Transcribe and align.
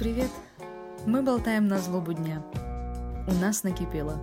Привет! 0.00 0.30
Мы 1.04 1.20
болтаем 1.20 1.68
на 1.68 1.76
злобу 1.76 2.14
дня. 2.14 2.42
У 3.28 3.34
нас 3.34 3.64
накипело. 3.64 4.18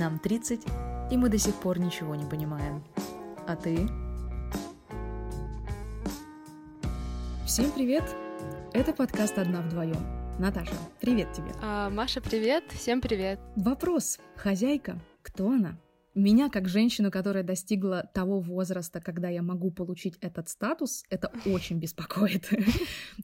Нам 0.00 0.18
30, 0.18 0.62
и 1.10 1.16
мы 1.18 1.28
до 1.28 1.36
сих 1.36 1.54
пор 1.56 1.78
ничего 1.78 2.14
не 2.14 2.24
понимаем. 2.24 2.82
А 3.46 3.54
ты? 3.54 3.86
Всем 7.44 7.70
привет! 7.72 8.04
Это 8.72 8.94
подкаст 8.94 9.36
«Одна 9.36 9.60
вдвоем». 9.60 10.02
Наташа, 10.38 10.72
привет 11.02 11.30
тебе. 11.34 11.52
А, 11.60 11.90
Маша, 11.90 12.22
привет. 12.22 12.64
Всем 12.72 13.02
привет. 13.02 13.38
Вопрос. 13.56 14.18
Хозяйка. 14.36 14.98
Кто 15.20 15.48
она? 15.48 15.76
Меня, 16.14 16.48
как 16.48 16.68
женщину, 16.68 17.10
которая 17.10 17.42
достигла 17.42 18.08
того 18.14 18.40
возраста, 18.40 19.00
когда 19.00 19.28
я 19.28 19.42
могу 19.42 19.70
получить 19.70 20.16
этот 20.20 20.48
статус, 20.48 21.02
это 21.10 21.32
очень 21.44 21.78
беспокоит. 21.78 22.48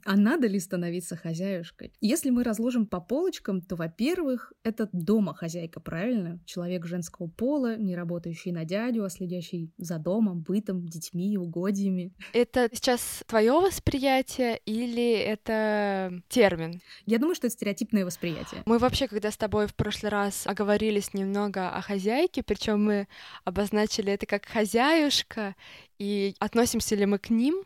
А 0.03 0.17
надо 0.17 0.47
ли 0.47 0.59
становиться 0.59 1.15
хозяюшкой? 1.15 1.93
Если 2.01 2.31
мы 2.31 2.43
разложим 2.43 2.87
по 2.87 2.99
полочкам, 2.99 3.61
то, 3.61 3.75
во-первых, 3.75 4.51
это 4.63 4.89
дома 4.91 5.33
хозяйка, 5.33 5.79
правильно? 5.79 6.39
Человек 6.45 6.85
женского 6.85 7.27
пола, 7.27 7.77
не 7.77 7.95
работающий 7.95 8.51
на 8.51 8.65
дядю, 8.65 9.03
а 9.03 9.09
следящий 9.09 9.71
за 9.77 9.99
домом, 9.99 10.41
бытом, 10.41 10.87
детьми, 10.87 11.37
угодьями. 11.37 12.13
Это 12.33 12.69
сейчас 12.73 13.23
твое 13.27 13.53
восприятие 13.53 14.59
или 14.65 15.13
это 15.13 16.21
термин? 16.29 16.81
Я 17.05 17.19
думаю, 17.19 17.35
что 17.35 17.47
это 17.47 17.55
стереотипное 17.55 18.05
восприятие. 18.05 18.63
Мы 18.65 18.79
вообще, 18.79 19.07
когда 19.07 19.31
с 19.31 19.37
тобой 19.37 19.67
в 19.67 19.75
прошлый 19.75 20.11
раз 20.11 20.47
оговорились 20.47 21.13
немного 21.13 21.69
о 21.69 21.81
хозяйке, 21.81 22.43
причем 22.43 22.80
мы 22.81 23.07
обозначили 23.45 24.11
это 24.11 24.25
как 24.25 24.45
хозяюшка, 24.45 25.55
и 26.01 26.33
относимся 26.39 26.95
ли 26.95 27.05
мы 27.05 27.19
к 27.19 27.29
ним, 27.29 27.61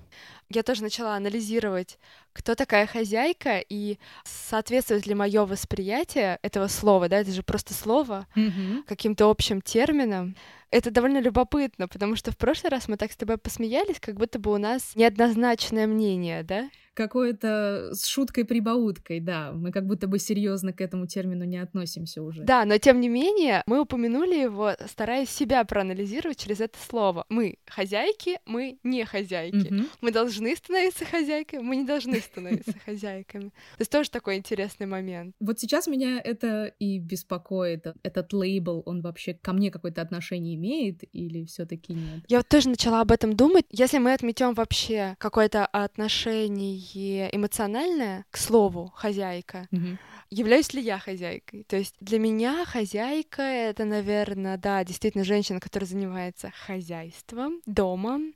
я 0.49 0.62
тоже 0.62 0.84
начала 0.84 1.16
анализировать, 1.16 1.98
кто 2.34 2.53
такая 2.53 2.85
хозяйка 2.85 3.59
и 3.59 3.98
соответствует 4.26 5.07
ли 5.07 5.15
мое 5.15 5.46
восприятие 5.46 6.37
этого 6.41 6.68
слова, 6.68 7.07
да, 7.07 7.20
это 7.20 7.32
же 7.32 7.43
просто 7.43 7.74
слово, 7.74 8.27
mm-hmm. 8.35 8.84
каким-то 8.87 9.29
общим 9.29 9.62
термином. 9.62 10.35
Это 10.70 10.91
довольно 10.91 11.21
любопытно, 11.21 11.87
потому 11.87 12.18
что 12.18 12.34
в 12.34 12.37
прошлый 12.37 12.71
раз 12.71 12.90
мы 12.90 12.98
так 12.98 13.13
с 13.13 13.15
тобой 13.15 13.37
посмеялись, 13.37 14.01
как 14.01 14.15
будто 14.15 14.37
бы 14.37 14.52
у 14.52 14.57
нас 14.57 14.98
неоднозначное 14.98 15.87
мнение, 15.87 16.43
да? 16.43 16.70
какое-то 16.96 17.90
с 17.91 18.07
шуткой-прибауткой, 18.07 19.20
да. 19.20 19.52
Мы 19.52 19.71
как 19.71 19.85
будто 19.85 20.07
бы 20.07 20.18
серьезно 20.18 20.74
к 20.74 20.81
этому 20.81 21.05
термину 21.05 21.43
не 21.43 21.57
относимся 21.57 22.24
уже. 22.24 22.43
Да, 22.43 22.65
но 22.65 22.77
тем 22.77 22.99
не 22.99 23.09
менее, 23.09 23.62
мы 23.68 23.81
упомянули 23.81 24.35
его, 24.35 24.71
стараясь 24.87 25.29
себя 25.29 25.63
проанализировать 25.65 26.40
через 26.40 26.62
это 26.62 26.77
слово. 26.79 27.26
Мы 27.29 27.57
хозяйки, 27.68 28.24
мы 28.45 28.79
не 28.84 29.05
хозяйки. 29.05 29.55
Мгм. 29.71 29.87
Мы 30.01 30.12
должны 30.12 30.55
становиться 30.55 31.05
хозяйками, 31.05 31.62
мы 31.62 31.76
не 31.77 31.85
должны 31.85 32.20
становиться 32.20 32.73
хозяйками. 32.85 33.49
То 33.49 33.79
есть 33.79 33.91
тоже 33.91 34.09
такой 34.09 34.37
интересный 34.37 34.87
момент. 34.87 35.35
Вот 35.40 35.59
сейчас 35.59 35.87
меня 35.87 36.20
это 36.23 36.65
и 36.79 36.99
беспокоит. 36.99 37.87
Этот 38.03 38.34
лейбл, 38.34 38.84
он 38.85 39.01
вообще 39.01 39.34
ко 39.34 39.53
мне 39.53 39.71
какое-то 39.71 40.01
отношение 40.01 40.55
имеет 40.55 41.03
или 41.13 41.46
все 41.46 41.65
таки 41.65 41.93
нет? 41.93 42.23
Я 42.27 42.37
вот 42.37 42.48
тоже 42.48 42.70
начала 42.70 43.01
об 43.01 43.12
этом 43.12 43.35
думать. 43.35 43.65
Если 43.71 43.98
мы 43.98 44.13
отметем 44.13 44.53
вообще 44.53 45.15
какое-то 45.20 45.65
отношение 45.65 47.35
эмоциональное 47.35 48.26
к 48.31 48.37
слову 48.37 48.91
хозяйка, 48.96 49.68
Мгм. 49.71 49.98
Являюсь 50.35 50.73
ли 50.73 50.81
я 50.81 50.99
хозяйкой? 50.99 51.63
То 51.63 51.77
есть 51.77 51.95
для 51.99 52.19
меня 52.19 52.65
хозяйка— 52.65 53.41
это, 53.43 53.85
наверное, 53.85 54.57
да, 54.57 54.83
действительно 54.83 55.23
женщина, 55.23 55.59
которая 55.59 55.87
занимается 55.87 56.51
хозяйством, 56.65 57.61
домом. 57.65 58.33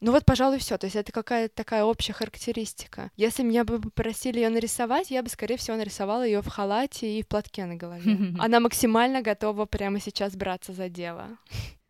Ну 0.00 0.12
вот, 0.12 0.24
пожалуй, 0.24 0.58
все. 0.58 0.78
То 0.78 0.86
есть 0.86 0.96
это 0.96 1.12
какая-то 1.12 1.54
такая 1.54 1.84
общая 1.84 2.12
характеристика. 2.12 3.10
Если 3.16 3.42
меня 3.42 3.64
бы 3.64 3.80
попросили 3.80 4.38
ее 4.38 4.48
нарисовать, 4.48 5.10
я 5.10 5.22
бы, 5.22 5.28
скорее 5.28 5.56
всего, 5.56 5.76
нарисовала 5.76 6.24
ее 6.24 6.40
в 6.40 6.48
халате 6.48 7.18
и 7.18 7.22
в 7.22 7.28
платке 7.28 7.66
на 7.66 7.74
голове. 7.74 8.16
Она 8.38 8.60
максимально 8.60 9.20
готова 9.20 9.66
прямо 9.66 10.00
сейчас 10.00 10.36
браться 10.36 10.72
за 10.72 10.88
дело. 10.88 11.38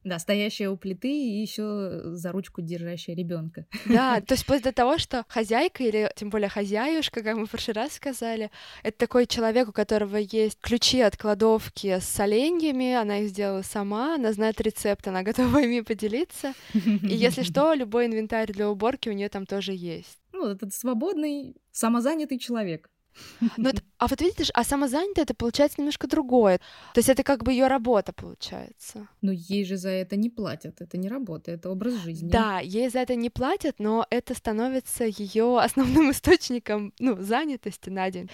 Да, 0.02 0.18
стоящая 0.18 0.70
у 0.70 0.76
плиты 0.76 1.08
и 1.08 1.40
еще 1.40 2.00
за 2.14 2.32
ручку 2.32 2.62
держащая 2.62 3.14
ребенка. 3.14 3.66
Да, 3.84 4.20
то 4.20 4.32
есть 4.32 4.42
вплоть 4.44 4.62
до 4.62 4.72
того, 4.72 4.98
что 4.98 5.24
хозяйка 5.28 5.84
или 5.84 6.10
тем 6.16 6.30
более 6.30 6.48
хозяюшка, 6.48 7.22
как 7.22 7.36
мы 7.36 7.46
в 7.46 7.50
прошлый 7.50 7.74
раз 7.74 7.92
сказали, 7.92 8.50
это 8.82 8.98
такой 8.98 9.26
человек, 9.26 9.68
у 9.68 9.72
которого 9.72 10.16
есть 10.16 10.58
ключи 10.60 11.00
от 11.00 11.16
кладовки 11.16 11.98
с 11.98 12.04
соленьями, 12.04 12.94
она 12.94 13.18
их 13.18 13.28
сделала 13.28 13.62
сама, 13.62 14.14
она 14.14 14.32
знает 14.32 14.60
рецепт, 14.60 15.06
она 15.06 15.22
готова 15.30 15.62
ими 15.62 15.80
поделиться. 15.80 16.54
И 16.74 17.14
если 17.14 17.42
что, 17.42 17.74
любой 17.74 18.06
инвентарь 18.06 18.52
для 18.52 18.70
уборки 18.70 19.08
у 19.08 19.12
нее 19.12 19.28
там 19.28 19.46
тоже 19.46 19.72
есть. 19.72 20.18
Ну, 20.32 20.46
этот 20.46 20.72
свободный, 20.72 21.56
самозанятый 21.72 22.38
человек. 22.38 22.89
Но 23.56 23.70
это- 23.70 23.82
а 23.98 24.06
вот 24.06 24.20
видишь, 24.22 24.50
а 24.54 24.64
самозанятая 24.64 25.24
это 25.24 25.34
получается 25.34 25.76
немножко 25.80 26.06
другое. 26.06 26.58
То 26.94 26.98
есть 27.00 27.08
это 27.08 27.22
как 27.22 27.42
бы 27.42 27.52
ее 27.52 27.66
работа 27.66 28.12
получается. 28.12 29.08
Но 29.20 29.30
ей 29.32 29.64
же 29.64 29.76
за 29.76 29.90
это 29.90 30.16
не 30.16 30.30
платят. 30.30 30.80
Это 30.80 30.96
не 30.96 31.08
работа, 31.08 31.50
это 31.50 31.70
образ 31.70 31.94
жизни. 31.94 32.30
Да, 32.30 32.60
ей 32.60 32.88
за 32.88 33.00
это 33.00 33.14
не 33.14 33.28
платят, 33.28 33.76
но 33.78 34.06
это 34.10 34.34
становится 34.34 35.04
ее 35.04 35.58
основным 35.62 36.10
источником, 36.10 36.92
ну, 36.98 37.20
занятости 37.20 37.90
на 37.90 38.10
день. 38.10 38.30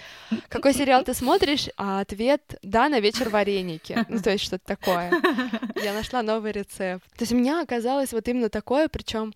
Какой 0.49 0.73
сериал 0.73 1.03
ты 1.03 1.13
смотришь? 1.13 1.67
А 1.77 1.99
ответ 1.99 2.57
да 2.63 2.87
на 2.89 2.99
вечер 2.99 3.29
вареники. 3.29 4.05
Ну, 4.09 4.19
то 4.21 4.31
есть 4.31 4.45
что-то 4.45 4.65
такое. 4.65 5.11
Я 5.83 5.93
нашла 5.93 6.23
новый 6.23 6.51
рецепт. 6.53 7.03
То 7.17 7.23
есть 7.23 7.33
у 7.33 7.35
меня 7.35 7.61
оказалось 7.61 8.13
вот 8.13 8.27
именно 8.27 8.49
такое, 8.49 8.87
причем 8.87 9.33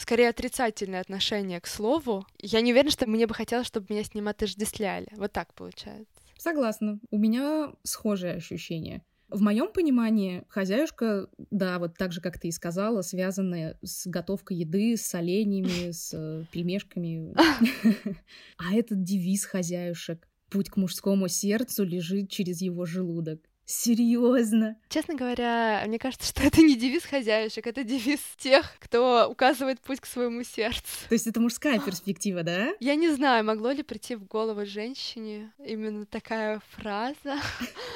скорее 0.00 0.28
отрицательное 0.28 1.00
отношение 1.00 1.60
к 1.60 1.66
слову. 1.66 2.26
Я 2.38 2.60
не 2.60 2.72
уверена, 2.72 2.90
что 2.90 3.06
мне 3.06 3.26
бы 3.26 3.34
хотелось, 3.34 3.66
чтобы 3.66 3.86
меня 3.90 4.04
с 4.04 4.14
ним 4.14 4.28
отождествляли. 4.28 5.08
Вот 5.16 5.32
так 5.32 5.54
получается. 5.54 6.12
Согласна. 6.38 7.00
У 7.10 7.18
меня 7.18 7.72
схожие 7.82 8.34
ощущения. 8.34 9.02
В 9.28 9.40
моем 9.42 9.72
понимании 9.72 10.44
хозяюшка, 10.48 11.28
да, 11.50 11.80
вот 11.80 11.96
так 11.98 12.12
же, 12.12 12.20
как 12.20 12.38
ты 12.38 12.48
и 12.48 12.52
сказала, 12.52 13.02
связанная 13.02 13.76
с 13.82 14.06
готовкой 14.06 14.58
еды, 14.58 14.96
с 14.96 15.02
соленьями, 15.02 15.90
с 15.90 16.12
э, 16.14 16.44
пельмешками. 16.52 17.34
А 18.56 18.74
этот 18.74 19.02
девиз 19.02 19.44
хозяюшек 19.44 20.28
«Путь 20.48 20.70
к 20.70 20.76
мужскому 20.76 21.26
сердцу 21.26 21.84
лежит 21.84 22.30
через 22.30 22.60
его 22.60 22.84
желудок». 22.84 23.40
Серьезно? 23.66 24.76
Честно 24.88 25.14
говоря, 25.14 25.82
мне 25.86 25.98
кажется, 25.98 26.28
что 26.28 26.44
это 26.44 26.62
не 26.62 26.76
девиз 26.76 27.04
хозяюшек, 27.04 27.66
это 27.66 27.82
девиз 27.82 28.20
тех, 28.38 28.64
кто 28.78 29.28
указывает 29.28 29.80
путь 29.80 30.00
к 30.00 30.06
своему 30.06 30.44
сердцу. 30.44 31.08
То 31.08 31.14
есть 31.14 31.26
это 31.26 31.40
мужская 31.40 31.80
перспектива, 31.80 32.44
да? 32.44 32.68
Я 32.78 32.94
не 32.94 33.10
знаю, 33.10 33.44
могло 33.44 33.72
ли 33.72 33.82
прийти 33.82 34.14
в 34.14 34.24
голову 34.24 34.64
женщине 34.64 35.52
именно 35.58 36.06
такая 36.06 36.62
фраза. 36.76 37.40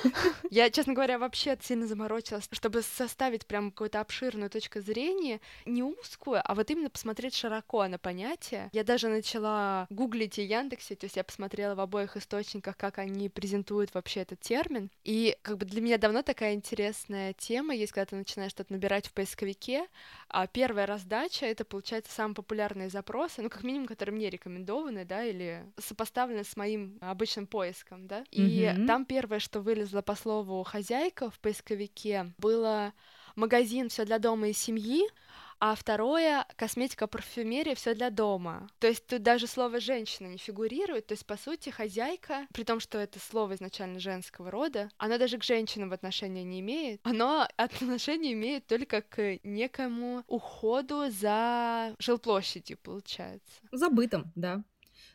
Я, 0.51 0.71
честно 0.71 0.93
говоря, 0.93 1.21
вообще 1.21 1.57
сильно 1.63 1.87
заморочилась, 1.87 2.49
чтобы 2.51 2.83
составить 2.83 3.47
прям 3.47 3.71
какую-то 3.71 4.01
обширную 4.01 4.51
точку 4.51 4.81
зрения, 4.81 5.41
не 5.67 5.85
узкую, 5.85 6.43
а 6.45 6.55
вот 6.57 6.69
именно 6.71 6.91
посмотреть 6.91 7.37
широко 7.37 7.87
на 7.87 7.99
понятие. 7.99 8.71
Я 8.73 8.83
даже 8.83 9.09
начала 9.09 9.87
гуглить 9.89 10.39
и 10.41 10.43
Яндексе, 10.43 10.97
то 10.97 11.05
есть 11.05 11.17
я 11.17 11.23
посмотрела 11.23 11.77
в 11.77 11.81
обоих 11.81 12.17
источниках, 12.17 12.77
как 12.77 12.99
они 12.99 13.29
презентуют 13.29 13.95
вообще 13.95 14.21
этот 14.21 14.41
термин. 14.41 14.91
И 15.05 15.37
как 15.43 15.60
бы 15.61 15.67
для 15.67 15.81
меня 15.81 15.99
давно 15.99 16.23
такая 16.23 16.55
интересная 16.55 17.33
тема 17.35 17.75
есть, 17.75 17.93
когда 17.93 18.07
ты 18.07 18.17
начинаешь 18.17 18.51
что-то 18.51 18.73
набирать 18.73 19.07
в 19.07 19.13
поисковике, 19.13 19.87
а 20.29 20.47
первая 20.47 20.87
раздача— 20.87 21.47
это, 21.47 21.65
получается, 21.65 22.13
самые 22.13 22.35
популярные 22.35 22.89
запросы, 22.89 23.43
ну, 23.43 23.51
как 23.51 23.63
минимум, 23.63 23.87
которые 23.87 24.15
мне 24.15 24.31
рекомендованы, 24.31 25.05
да, 25.05 25.25
или 25.25 25.65
сопоставлены 25.79 26.45
с 26.45 26.57
моим 26.57 26.99
обычным 27.01 27.47
поиском, 27.47 28.07
да. 28.07 28.25
И 28.31 28.73
Мгм. 28.75 28.87
там 28.87 29.05
первое, 29.05 29.39
что 29.39 29.61
вылезло 29.61 30.03
по 30.03 30.15
слову 30.15 30.63
«хозяйка» 30.65 31.31
в 31.31 31.39
поисковике, 31.39 32.33
было 32.39 32.93
магазин 33.37 33.89
все 33.89 34.05
для 34.05 34.19
дома 34.19 34.49
и 34.49 34.53
семьи, 34.53 35.03
а 35.61 35.75
второе— 35.75 36.47
косметика, 36.57 37.07
парфюмерия, 37.07 37.75
все 37.75 37.95
для 37.95 38.11
дома. 38.11 38.69
То 38.79 38.87
есть 38.87 39.07
тут 39.07 39.23
даже 39.23 39.47
слово 39.47 39.79
«женщина» 39.79 40.27
не 40.27 40.39
фигурирует, 40.39 41.07
то 41.07 41.13
есть, 41.13 41.27
по 41.27 41.37
сути, 41.37 41.69
хозяйка, 41.69 42.47
при 42.53 42.65
том, 42.65 42.81
что 42.81 42.99
это 42.99 43.19
слово 43.19 43.55
изначально 43.55 44.01
женского 44.01 44.51
рода, 44.51 44.91
оно 44.97 45.19
даже 45.19 45.39
к 45.39 45.45
женщинам 45.45 45.91
в 45.91 45.93
отношении 45.93 46.43
не 46.43 46.61
имеет, 46.61 47.01
оно 47.05 47.47
отношение 47.57 48.33
имеет 48.33 48.67
только 48.67 49.03
к 49.03 49.39
некому 49.45 50.25
уходу 50.27 51.11
за 51.11 51.95
жилплощадью, 51.99 52.79
получается. 52.83 53.61
Забытым, 53.71 54.33
да. 54.35 54.65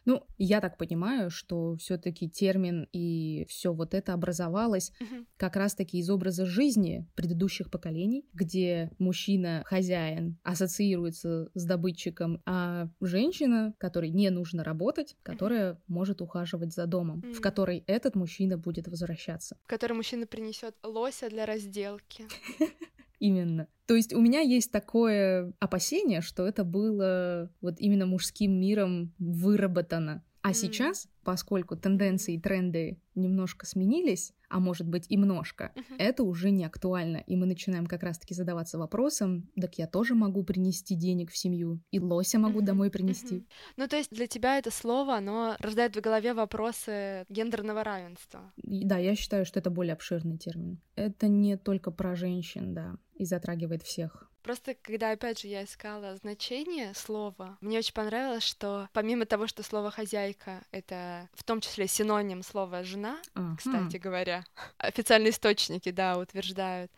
Ну, 0.06 0.24
я 0.38 0.62
так 0.62 0.78
понимаю, 0.78 1.30
что 1.32 1.76
все-таки 1.78 2.30
термин 2.30 2.88
и 2.92 3.46
все 3.50 3.74
вот 3.74 3.94
это 3.94 4.14
образовалось 4.14 4.92
Мгм. 5.00 5.26
как 5.38 5.56
раз-таки 5.56 5.98
из 5.98 6.10
образа 6.10 6.46
жизни 6.46 7.08
предыдущих 7.16 7.72
поколений, 7.72 8.26
где 8.34 8.92
мужчина 9.00 9.64
хозяин 9.66 10.38
ассоциируется 10.44 11.50
с 11.54 11.66
добытчиком, 11.66 12.42
а 12.46 12.88
женщина, 13.02 13.74
которой 13.80 14.10
не 14.12 14.30
нужно 14.30 14.64
работать, 14.64 15.18
которая 15.24 15.82
может 15.88 16.22
ухаживать 16.22 16.74
за 16.74 16.86
домом, 16.86 17.22
в 17.22 17.26
Мгм. 17.26 17.42
который 17.42 17.84
этот 17.88 18.16
мужчина 18.16 18.58
будет 18.58 18.88
возвращаться. 18.88 19.58
в 19.64 19.68
который 19.68 19.94
мужчина 19.94 20.28
принесет 20.28 20.76
лося 20.84 21.30
для 21.30 21.46
разделки. 21.46 22.26
Именно. 23.20 23.68
То 23.86 23.96
есть 23.96 24.14
у 24.14 24.22
меня 24.22 24.40
есть 24.40 24.72
такое 24.72 25.54
опасение, 25.60 26.22
что 26.22 26.48
это 26.48 26.64
было 26.64 27.52
вот 27.62 27.76
именно 27.80 28.06
мужским 28.06 28.60
миром 28.60 29.14
выработано. 29.20 30.24
А 30.42 30.54
сейчас, 30.54 31.08
поскольку 31.24 31.76
тенденции 31.76 32.36
и 32.36 32.40
тренды 32.40 33.00
немножко 33.16 33.66
сменились, 33.66 34.32
а 34.56 34.60
может 34.60 34.88
быть 34.88 35.06
и 35.10 35.18
немножко, 35.18 35.72
uh-huh. 35.76 35.96
это 35.98 36.24
уже 36.24 36.50
не 36.50 36.64
актуально. 36.64 37.18
И 37.18 37.36
мы 37.36 37.46
начинаем 37.46 37.88
как 37.88 38.04
раз-таки 38.04 38.34
задаваться 38.34 38.78
вопросом, 38.78 39.50
так 39.60 39.78
я 39.78 39.88
тоже 39.88 40.16
могу 40.16 40.44
принести 40.44 40.96
денег 40.96 41.30
в 41.32 41.38
семью, 41.38 41.82
и 41.92 42.00
лося 42.00 42.40
могу 42.40 42.62
uh-huh. 42.62 42.66
домой 42.66 42.90
принести. 42.90 43.36
Uh-huh. 43.36 43.46
Ну, 43.78 43.88
то 43.88 43.98
есть 43.98 44.12
для 44.12 44.28
тебя 44.28 44.58
это 44.58 44.72
слово, 44.72 45.18
оно 45.18 45.56
рождает 45.60 45.96
в 45.96 46.02
голове 46.02 46.34
вопросы 46.34 47.26
гендерного 47.30 47.84
равенства. 47.84 48.54
Да, 48.56 48.98
я 48.98 49.16
считаю, 49.16 49.46
что 49.46 49.60
это 49.60 49.70
более 49.70 49.94
обширный 49.94 50.38
термин. 50.38 50.80
Это 50.96 51.28
не 51.28 51.58
только 51.58 51.92
про 51.92 52.16
женщин, 52.16 52.74
да, 52.74 52.96
и 53.16 53.26
затрагивает 53.26 53.84
всех. 53.84 54.32
Просто 54.46 54.76
когда, 54.76 55.10
опять 55.10 55.40
же, 55.40 55.48
я 55.48 55.64
искала 55.64 56.16
значение 56.18 56.94
слова, 56.94 57.58
мне 57.62 57.80
очень 57.80 57.96
понравилось, 57.96 58.44
что 58.44 58.88
помимо 58.94 59.26
того, 59.26 59.48
что 59.48 59.64
слово 59.64 59.90
хозяйка 59.90 60.62
это 60.70 61.28
в 61.34 61.44
том 61.44 61.62
числе 61.62 61.88
синоним 61.88 62.44
слова 62.44 62.84
жена, 62.84 63.18
uh-huh. 63.34 63.58
кстати 63.58 63.98
говоря, 63.98 64.46
официальные 64.78 65.32
источники, 65.32 65.90
да, 65.90 66.20
утверждают. 66.20 66.92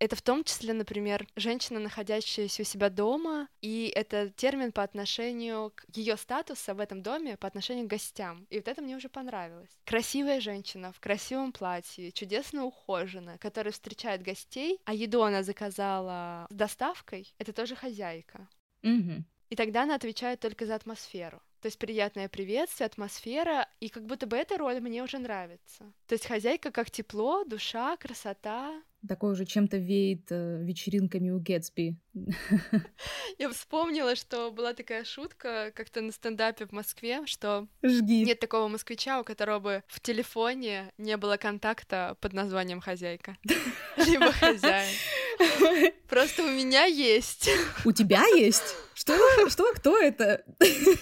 Это 0.00 0.16
в 0.16 0.22
том 0.22 0.44
числе, 0.44 0.72
например, 0.72 1.26
женщина, 1.36 1.78
находящаяся 1.78 2.62
у 2.62 2.64
себя 2.64 2.88
дома, 2.88 3.48
и 3.60 3.92
это 3.94 4.30
термин 4.30 4.72
по 4.72 4.82
отношению 4.82 5.72
к 5.76 5.84
ее 5.94 6.16
статусу 6.16 6.74
в 6.74 6.80
этом 6.80 7.02
доме, 7.02 7.36
по 7.36 7.46
отношению 7.46 7.86
к 7.86 7.90
гостям. 7.90 8.46
И 8.48 8.56
вот 8.56 8.66
это 8.66 8.80
мне 8.80 8.96
уже 8.96 9.10
понравилось. 9.10 9.68
Красивая 9.84 10.40
женщина 10.40 10.90
в 10.90 11.00
красивом 11.00 11.52
платье, 11.52 12.12
чудесно 12.12 12.64
ухоженная, 12.64 13.36
которая 13.36 13.72
встречает 13.72 14.22
гостей, 14.22 14.80
а 14.86 14.94
еду 14.94 15.22
она 15.22 15.42
заказала 15.42 16.46
с 16.48 16.54
доставкой, 16.54 17.34
это 17.38 17.52
тоже 17.52 17.76
хозяйка. 17.76 18.48
Угу. 18.82 19.22
И 19.50 19.56
тогда 19.56 19.82
она 19.82 19.96
отвечает 19.96 20.40
только 20.40 20.64
за 20.64 20.76
атмосферу. 20.76 21.42
То 21.60 21.66
есть 21.66 21.78
приятное 21.78 22.30
приветствие, 22.30 22.86
атмосфера, 22.86 23.68
и 23.80 23.90
как 23.90 24.06
будто 24.06 24.26
бы 24.26 24.38
эта 24.38 24.56
роль 24.56 24.80
мне 24.80 25.02
уже 25.02 25.18
нравится. 25.18 25.92
То 26.06 26.14
есть 26.14 26.26
хозяйка 26.26 26.70
как 26.70 26.90
тепло, 26.90 27.44
душа, 27.44 27.98
красота, 27.98 28.82
такой 29.06 29.32
уже 29.32 29.44
чем-то 29.46 29.76
веет 29.78 30.26
э, 30.30 30.62
вечеринками 30.62 31.30
у 31.30 31.40
Гэтсби. 31.40 31.96
Я 33.38 33.50
вспомнила, 33.50 34.16
что 34.16 34.50
была 34.50 34.74
такая 34.74 35.04
шутка 35.04 35.72
как-то 35.74 36.00
на 36.00 36.12
стендапе 36.12 36.66
в 36.66 36.72
Москве, 36.72 37.26
что 37.26 37.68
Жги. 37.82 38.24
нет 38.24 38.40
такого 38.40 38.68
москвича, 38.68 39.20
у 39.20 39.24
которого 39.24 39.58
бы 39.58 39.84
в 39.88 40.00
телефоне 40.00 40.92
не 40.98 41.16
было 41.16 41.36
контакта 41.36 42.16
под 42.20 42.32
названием 42.32 42.80
хозяйка. 42.80 43.36
Либо 43.96 44.32
хозяин. 44.32 44.94
Просто 46.08 46.42
у 46.42 46.48
меня 46.48 46.84
есть. 46.84 47.48
У 47.84 47.92
тебя 47.92 48.24
есть? 48.36 48.76
Что? 48.94 49.16
Что? 49.48 49.72
Кто 49.74 49.98
это? 49.98 50.44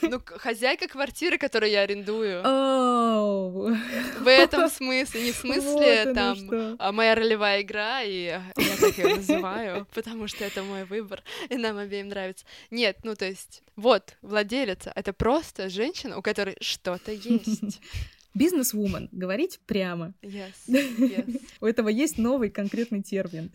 Ну, 0.03 0.21
хозяйка 0.25 0.87
квартиры, 0.87 1.39
которую 1.39 1.73
я 1.73 1.81
арендую. 1.81 2.43
Oh. 2.45 3.77
В 4.21 4.29
этом 4.29 4.69
смысле, 4.69 5.25
не 5.25 5.33
в 5.33 5.37
смысле 5.37 6.05
вот 6.05 6.15
там 6.15 6.77
а 6.79 6.93
моя 6.93 7.15
ролевая 7.15 7.63
игра, 7.63 8.03
и 8.03 8.25
я 8.25 8.43
так 8.81 8.97
ее 8.99 9.17
называю, 9.17 9.87
потому 9.95 10.29
что 10.29 10.45
это 10.45 10.63
мой 10.63 10.85
выбор, 10.85 10.98
и 11.49 11.57
нам 11.57 11.79
обеим 11.79 12.09
нравится. 12.09 12.45
Нет, 12.71 12.99
ну 13.05 13.15
то 13.15 13.27
есть, 13.27 13.63
вот, 13.77 14.17
владелица, 14.23 14.93
это 14.95 15.13
просто 15.13 15.69
женщина, 15.69 16.19
у 16.19 16.23
которой 16.23 16.57
что-то 16.61 17.13
есть. 17.13 17.81
Бизнес-вумен, 18.35 19.09
говорить 19.11 19.59
прямо. 19.67 20.15
Yes, 20.23 20.53
yes. 20.69 21.43
У 21.61 21.67
этого 21.67 21.89
есть 21.89 22.19
новый 22.19 22.51
конкретный 22.51 23.03
термин. 23.03 23.51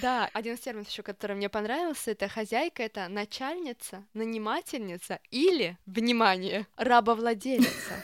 Да, 0.00 0.30
один 0.32 0.54
из 0.54 0.60
терминов 0.60 0.88
еще, 0.88 1.02
который 1.02 1.36
мне 1.36 1.48
понравился, 1.48 2.12
это 2.12 2.28
хозяйка, 2.28 2.82
это 2.82 3.08
начальница, 3.08 4.04
нанимательница 4.14 5.20
или, 5.30 5.76
внимание, 5.86 6.66
рабовладелица. 6.76 8.02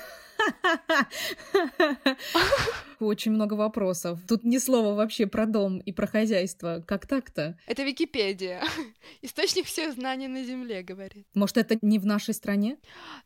Очень 3.01 3.33
много 3.33 3.55
вопросов. 3.55 4.19
Тут 4.29 4.45
ни 4.45 4.59
слова 4.59 4.95
вообще 4.95 5.27
про 5.27 5.47
дом 5.47 5.79
и 5.79 5.93
про 5.93 6.07
хозяйство. 6.07 6.85
Как 6.87 7.07
так-то? 7.07 7.59
Это 7.67 7.83
Википедия. 7.83 8.63
Источник 9.23 9.67
всех 9.67 9.95
знаний 9.95 10.29
на 10.29 10.45
Земле, 10.45 10.83
говорит. 10.83 11.27
Может, 11.35 11.57
это 11.57 11.79
не 11.83 11.99
в 11.99 12.07
нашей 12.07 12.35
стране? 12.35 12.77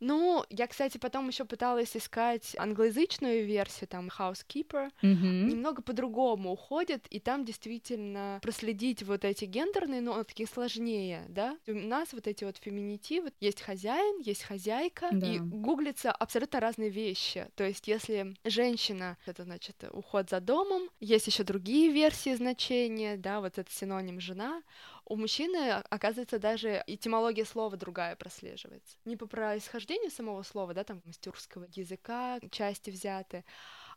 Ну, 0.00 0.44
я, 0.48 0.66
кстати, 0.66 0.98
потом 0.98 1.28
еще 1.28 1.44
пыталась 1.44 1.96
искать 1.96 2.54
англоязычную 2.56 3.46
версию, 3.46 3.88
там, 3.88 4.08
Housekeeper. 4.08 4.90
Угу. 5.02 5.26
Немного 5.50 5.82
по-другому 5.82 6.52
уходит, 6.52 7.06
и 7.08 7.18
там 7.18 7.44
действительно 7.44 8.38
проследить 8.42 9.02
вот 9.02 9.24
эти 9.24 9.44
гендерные 9.44 10.00
нотки 10.00 10.46
сложнее, 10.46 11.24
да? 11.28 11.56
У 11.66 11.74
нас 11.74 12.12
вот 12.12 12.26
эти 12.26 12.44
вот 12.44 12.58
феминитивы. 12.58 13.32
Есть 13.40 13.60
хозяин, 13.60 14.20
есть 14.20 14.42
хозяйка, 14.42 15.08
да. 15.10 15.26
и 15.26 15.38
гуглится 15.38 16.12
абсолютно 16.12 16.60
разные 16.60 16.90
вещи. 16.90 17.48
То 17.56 17.64
есть, 17.64 17.88
если 17.88 18.34
женщина, 18.44 19.16
это 19.26 19.44
значит 19.44 19.63
значит, 19.64 19.84
уход 19.92 20.30
за 20.30 20.40
домом. 20.40 20.90
Есть 21.00 21.26
еще 21.26 21.42
другие 21.44 21.90
версии 21.92 22.34
значения, 22.34 23.16
да, 23.16 23.40
вот 23.40 23.58
это 23.58 23.70
синоним 23.70 24.20
жена. 24.20 24.62
У 25.06 25.16
мужчины, 25.16 25.82
оказывается, 25.90 26.38
даже 26.38 26.82
этимология 26.86 27.44
слова 27.44 27.76
другая 27.76 28.16
прослеживается. 28.16 28.96
Не 29.04 29.16
по 29.16 29.26
происхождению 29.26 30.10
самого 30.10 30.42
слова, 30.42 30.74
да, 30.74 30.84
там, 30.84 31.02
мастерского 31.04 31.66
языка 31.74 32.40
части 32.50 32.90
взяты, 32.90 33.44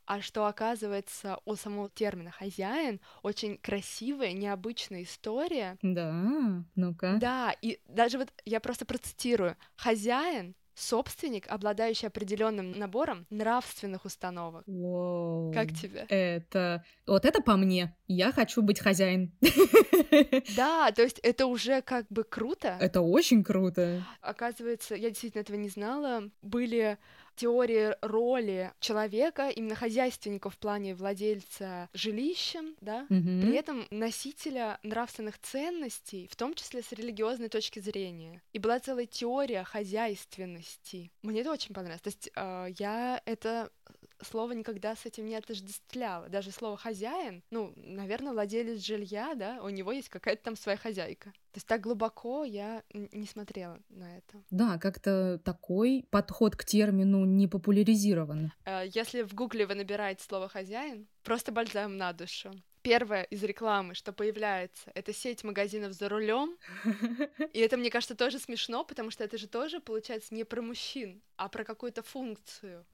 а 0.06 0.22
что 0.22 0.46
оказывается 0.46 1.40
у 1.46 1.56
самого 1.56 1.90
термина 1.90 2.32
хозяин 2.32 3.00
очень 3.24 3.58
красивая, 3.58 4.32
необычная 4.32 5.04
история. 5.04 5.78
Да, 5.82 6.64
ну-ка. 6.76 7.18
Да, 7.20 7.54
и 7.62 7.80
даже 7.88 8.18
вот 8.18 8.30
я 8.46 8.60
просто 8.60 8.86
процитирую. 8.86 9.58
Хозяин 9.76 10.56
собственник, 10.78 11.48
обладающий 11.48 12.08
определенным 12.08 12.72
набором 12.72 13.26
нравственных 13.30 14.06
установок. 14.06 14.64
Воу. 14.68 15.52
Как 15.52 15.74
тебе? 15.74 16.06
Это... 16.10 16.84
Вот 17.06 17.26
это 17.26 17.42
по 17.42 17.58
мне. 17.58 17.96
Я 18.08 18.32
хочу 18.32 18.62
быть 18.62 18.80
хозяин. 18.80 19.32
Да, 20.56 20.92
то 20.92 21.04
есть 21.04 21.20
это 21.20 21.46
уже 21.46 21.82
как 21.82 22.06
бы 22.10 22.24
круто. 22.24 22.78
Это 22.80 23.02
очень 23.02 23.44
круто. 23.44 24.04
Оказывается, 24.22 24.96
я 24.96 25.10
действительно 25.10 25.42
этого 25.42 25.58
не 25.58 25.70
знала. 25.70 26.24
Были 26.42 26.98
теории 27.38 27.96
роли 28.02 28.74
человека, 28.80 29.50
именно 29.50 29.76
хозяйственника 29.76 30.50
в 30.50 30.58
плане 30.58 30.96
владельца 30.96 31.90
жилищем, 31.94 32.76
да, 32.82 33.04
угу. 33.10 33.42
при 33.42 33.56
этом 33.56 33.88
носителя 33.92 34.80
нравственных 34.84 35.40
ценностей, 35.40 36.28
в 36.30 36.36
том 36.36 36.54
числе 36.56 36.82
с 36.82 36.92
религиозной 36.92 37.48
точки 37.48 37.80
зрения. 37.80 38.42
И 38.52 38.60
была 38.60 38.80
целая 38.80 39.06
теория 39.06 39.64
хозяйственности. 39.64 41.12
Мне 41.22 41.42
это 41.42 41.52
очень 41.52 41.74
понравилось. 41.74 42.02
То 42.02 42.10
есть 42.10 42.30
э, 42.36 42.68
я 42.80 43.22
это 43.26 43.72
слово 44.22 44.54
никогда 44.54 44.96
с 44.96 45.06
этим 45.06 45.26
не 45.26 45.36
отождествляла. 45.36 46.30
Даже 46.30 46.52
слово 46.52 46.78
хозяин, 46.78 47.44
ну, 47.52 47.74
наверное, 47.76 48.34
владелец 48.34 48.84
жилья, 48.84 49.34
да, 49.36 49.62
у 49.62 49.70
него 49.70 49.92
есть 49.92 50.10
какая-то 50.10 50.44
там 50.44 50.56
своя 50.56 50.78
хозяйка. 50.78 51.32
То 51.52 51.58
есть 51.58 51.68
так 51.68 51.82
глубоко 51.82 52.44
я 52.44 52.84
не 52.94 53.26
смотрела 53.26 53.80
на 53.90 54.18
это. 54.18 54.44
Да, 54.52 54.78
как-то 54.78 55.40
такой 55.44 56.06
подход 56.10 56.56
к 56.56 56.64
термину 56.64 57.26
не 57.26 57.48
популяризирован. 57.48 58.52
Э, 58.66 58.84
если 58.94 59.24
в 59.24 59.34
Гугле 59.34 59.66
вы 59.66 59.76
набираете 59.76 60.24
слово 60.24 60.50
хозяин, 60.50 61.08
просто 61.24 61.52
бальзам 61.52 61.98
на 61.98 62.14
душу 62.14 62.52
первое 62.88 63.24
из 63.24 63.44
рекламы, 63.44 63.96
что 63.96 64.14
появляется, 64.14 64.90
это 64.96 65.12
сеть 65.12 65.44
магазинов 65.44 65.92
за 65.92 66.08
рулем. 66.08 66.58
И 67.54 67.60
это, 67.60 67.76
мне 67.76 67.90
кажется, 67.90 68.16
тоже 68.16 68.40
смешно, 68.40 68.86
потому 68.86 69.12
что 69.12 69.26
это 69.26 69.38
же 69.38 69.48
тоже, 69.48 69.82
получается, 69.82 70.34
не 70.34 70.46
про 70.46 70.62
мужчин, 70.62 71.22
а 71.36 71.50
про 71.50 71.66
какую-то 71.66 72.02
функцию. 72.02 72.86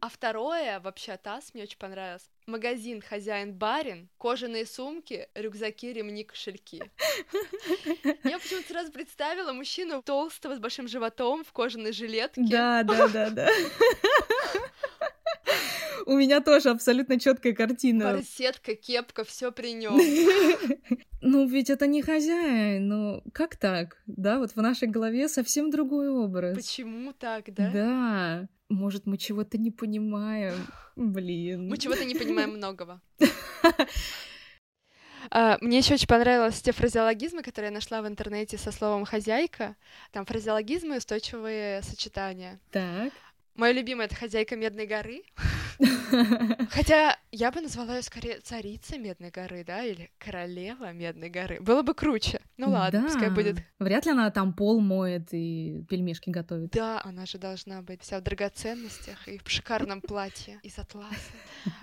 А 0.00 0.08
второе, 0.08 0.78
вообще, 0.78 1.16
ТАСС 1.16 1.54
мне 1.54 1.64
очень 1.64 1.78
понравилось. 1.78 2.30
Магазин 2.46 3.02
«Хозяин-барин», 3.02 4.08
кожаные 4.16 4.64
сумки, 4.64 5.28
рюкзаки, 5.34 5.92
ремни, 5.92 6.22
кошельки. 6.22 6.78
Я 8.24 8.38
почему-то 8.38 8.68
сразу 8.68 8.92
представила 8.92 9.52
мужчину 9.52 10.02
толстого 10.02 10.54
с 10.54 10.60
большим 10.60 10.86
животом 10.86 11.44
в 11.44 11.52
кожаной 11.52 11.92
жилетке. 11.92 12.42
Да, 12.48 12.84
да, 12.84 13.08
да, 13.08 13.30
да. 13.30 13.48
У 16.06 16.16
меня 16.16 16.40
тоже 16.40 16.70
абсолютно 16.70 17.18
четкая 17.18 17.52
картина. 17.52 18.12
Барсетка, 18.12 18.74
кепка, 18.74 19.24
все 19.24 19.52
при 19.52 19.72
нем. 19.72 19.98
Ну, 21.24 21.46
ведь 21.46 21.70
это 21.70 21.86
не 21.86 22.02
хозяин, 22.02 22.88
ну 22.88 23.22
как 23.32 23.54
так? 23.54 24.02
Да, 24.06 24.40
вот 24.40 24.56
в 24.56 24.56
нашей 24.56 24.88
голове 24.88 25.28
совсем 25.28 25.70
другой 25.70 26.08
образ. 26.08 26.56
Почему 26.56 27.12
так, 27.12 27.44
да? 27.54 27.70
Да. 27.70 28.48
Может, 28.68 29.06
мы 29.06 29.18
чего-то 29.18 29.56
не 29.56 29.70
понимаем. 29.70 30.54
Блин. 30.96 31.68
Мы 31.68 31.76
чего-то 31.76 32.04
не 32.04 32.16
понимаем 32.16 32.50
многого. 32.50 33.00
А, 35.30 35.56
мне 35.60 35.78
еще 35.78 35.94
очень 35.94 36.08
понравились 36.08 36.60
те 36.60 36.72
фразеологизмы, 36.72 37.42
которые 37.42 37.70
я 37.70 37.74
нашла 37.74 38.02
в 38.02 38.08
интернете 38.08 38.58
со 38.58 38.70
словом 38.70 39.06
хозяйка. 39.06 39.76
Там 40.10 40.26
фразеологизмы 40.26 40.96
и 40.96 40.98
устойчивые 40.98 41.80
сочетания. 41.82 42.60
Так. 42.70 43.12
Моя 43.54 43.72
любимая 43.72 44.06
это 44.06 44.16
хозяйка 44.16 44.56
Медной 44.56 44.86
горы. 44.86 45.22
Хотя 46.70 47.18
я 47.32 47.50
бы 47.50 47.60
назвала 47.60 47.96
ее 47.96 48.02
скорее 48.02 48.40
царица 48.40 48.98
Медной 48.98 49.30
горы, 49.30 49.64
да, 49.64 49.84
или 49.84 50.10
королева 50.18 50.92
Медной 50.92 51.28
горы. 51.30 51.60
Было 51.60 51.82
бы 51.82 51.94
круче. 51.94 52.40
Ну 52.56 52.70
ладно, 52.70 53.02
пускай 53.04 53.28
Да. 53.28 53.34
будет. 53.34 53.56
Вряд 53.78 54.06
ли 54.06 54.12
она 54.12 54.30
там 54.30 54.52
пол 54.54 54.80
моет 54.80 55.28
и 55.32 55.84
пельмешки 55.88 56.30
готовит. 56.30 56.70
Да, 56.70 57.00
она 57.04 57.26
же 57.26 57.38
должна 57.38 57.82
быть 57.82 58.02
вся 58.02 58.18
в 58.20 58.22
драгоценностях 58.22 59.28
и 59.28 59.38
в 59.38 59.48
шикарном 59.50 60.00
платье 60.02 60.58
из 60.62 60.78
атласа. 60.78 61.16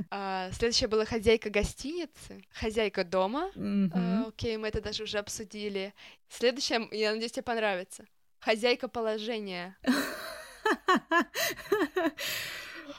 А, 0.09 0.49
Следующая 0.53 0.87
была 0.87 1.05
хозяйка 1.05 1.49
гостиницы, 1.49 2.43
хозяйка 2.51 3.03
дома. 3.03 3.51
Мгм. 3.55 3.91
А, 3.93 4.25
Окей, 4.27 4.57
мы 4.57 4.67
это 4.69 4.81
даже 4.81 5.03
уже 5.03 5.17
обсудили. 5.19 5.93
Следующая, 6.29 6.87
я 6.91 7.11
надеюсь, 7.11 7.31
тебе 7.33 7.43
понравится. 7.43 8.05
Хозяйка 8.39 8.87
положения. 8.87 9.77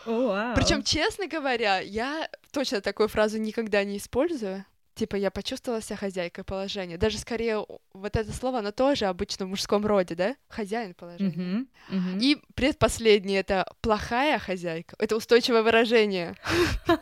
Причем, 0.05 0.83
честно 0.83 1.27
говоря, 1.27 1.81
я 1.81 2.29
точно 2.53 2.81
такую 2.81 3.09
фразу 3.09 3.39
никогда 3.39 3.85
не 3.85 3.99
использую. 3.99 4.65
Типа, 5.01 5.17
я 5.17 5.31
почувствовала 5.31 5.81
себя 5.81 5.97
хозяйкой 5.97 6.45
положения. 6.45 6.99
Даже 6.99 7.17
скорее 7.17 7.65
вот 7.95 8.17
это 8.17 8.31
слово, 8.35 8.59
оно 8.59 8.71
тоже 8.71 9.07
обычно 9.07 9.47
в 9.47 9.49
мужском 9.49 9.87
роде, 9.87 10.15
да? 10.15 10.37
Хозяин 10.49 10.93
положения. 10.93 11.31
Мгм, 11.31 11.69
мгм. 11.89 12.19
И 12.19 12.37
предпоследнее 12.55 13.41
это 13.41 13.67
плохая 13.81 14.39
хозяйка. 14.39 14.97
Это 14.99 15.17
устойчивое 15.17 15.63
выражение. 15.63 16.35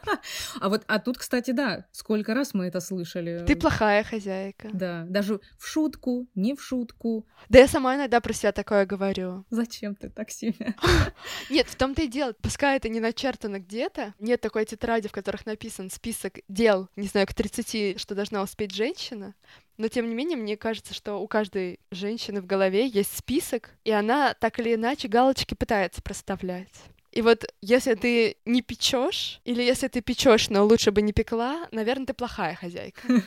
А 0.61 0.69
вот, 0.69 0.83
а 0.87 0.99
тут, 0.99 1.19
кстати, 1.19 1.53
да, 1.53 1.87
сколько 1.93 2.35
раз 2.35 2.53
мы 2.53 2.67
это 2.67 2.81
слышали. 2.81 3.45
Ты 3.47 3.55
плохая 3.57 4.03
хозяйка. 4.03 4.69
Да, 4.73 5.05
даже 5.09 5.41
в 5.57 5.67
шутку, 5.67 6.27
не 6.35 6.55
в 6.55 6.63
шутку. 6.63 7.27
Да 7.49 7.59
я 7.61 7.69
сама 7.69 7.97
иногда 7.97 8.21
про 8.21 8.33
себя 8.33 8.53
такое 8.53 8.85
говорю. 8.85 9.45
Зачем 9.51 9.95
ты 9.95 10.11
так 10.11 10.31
сильно? 10.31 10.75
Нет, 11.51 11.69
в 11.69 11.77
том-то 11.77 12.03
и 12.03 12.09
дело. 12.09 12.35
Пускай 12.43 12.77
это 12.77 12.89
не 12.89 13.01
начертано 13.01 13.61
где-то, 13.61 14.15
нет 14.19 14.41
такой 14.41 14.65
тетради, 14.65 15.09
в 15.09 15.13
которых 15.13 15.47
написан 15.47 15.91
список 15.91 16.39
дел, 16.49 16.89
не 16.97 17.07
знаю, 17.07 17.27
к 17.27 17.35
30, 17.35 17.88
что 17.97 18.15
должна 18.15 18.43
успеть 18.43 18.75
женщина, 18.75 19.35
но 19.77 19.89
тем 19.89 20.09
не 20.09 20.15
менее, 20.15 20.37
мне 20.37 20.57
кажется, 20.57 20.93
что 20.93 21.17
у 21.17 21.29
каждой 21.29 21.79
женщины 21.91 22.41
в 22.41 22.47
голове 22.47 22.87
есть 22.87 23.17
список, 23.17 23.71
и 23.85 23.91
она 23.93 24.35
так 24.35 24.59
или 24.59 24.75
иначе 24.75 25.09
галочки 25.09 25.55
пытается 25.55 26.03
проставлять. 26.03 26.75
И 27.13 27.23
вот 27.23 27.53
если 27.63 27.95
ты 27.95 28.37
не 28.45 28.61
печешь, 28.61 29.41
или 29.45 29.63
если 29.63 29.89
ты 29.89 30.03
печешь, 30.03 30.51
но 30.51 30.65
лучше 30.65 30.91
бы 30.91 31.01
не 31.01 31.13
пекла, 31.13 31.69
наверное, 31.73 32.07
ты 32.07 32.15
плохая 32.15 32.55
хозяйка. 32.55 33.01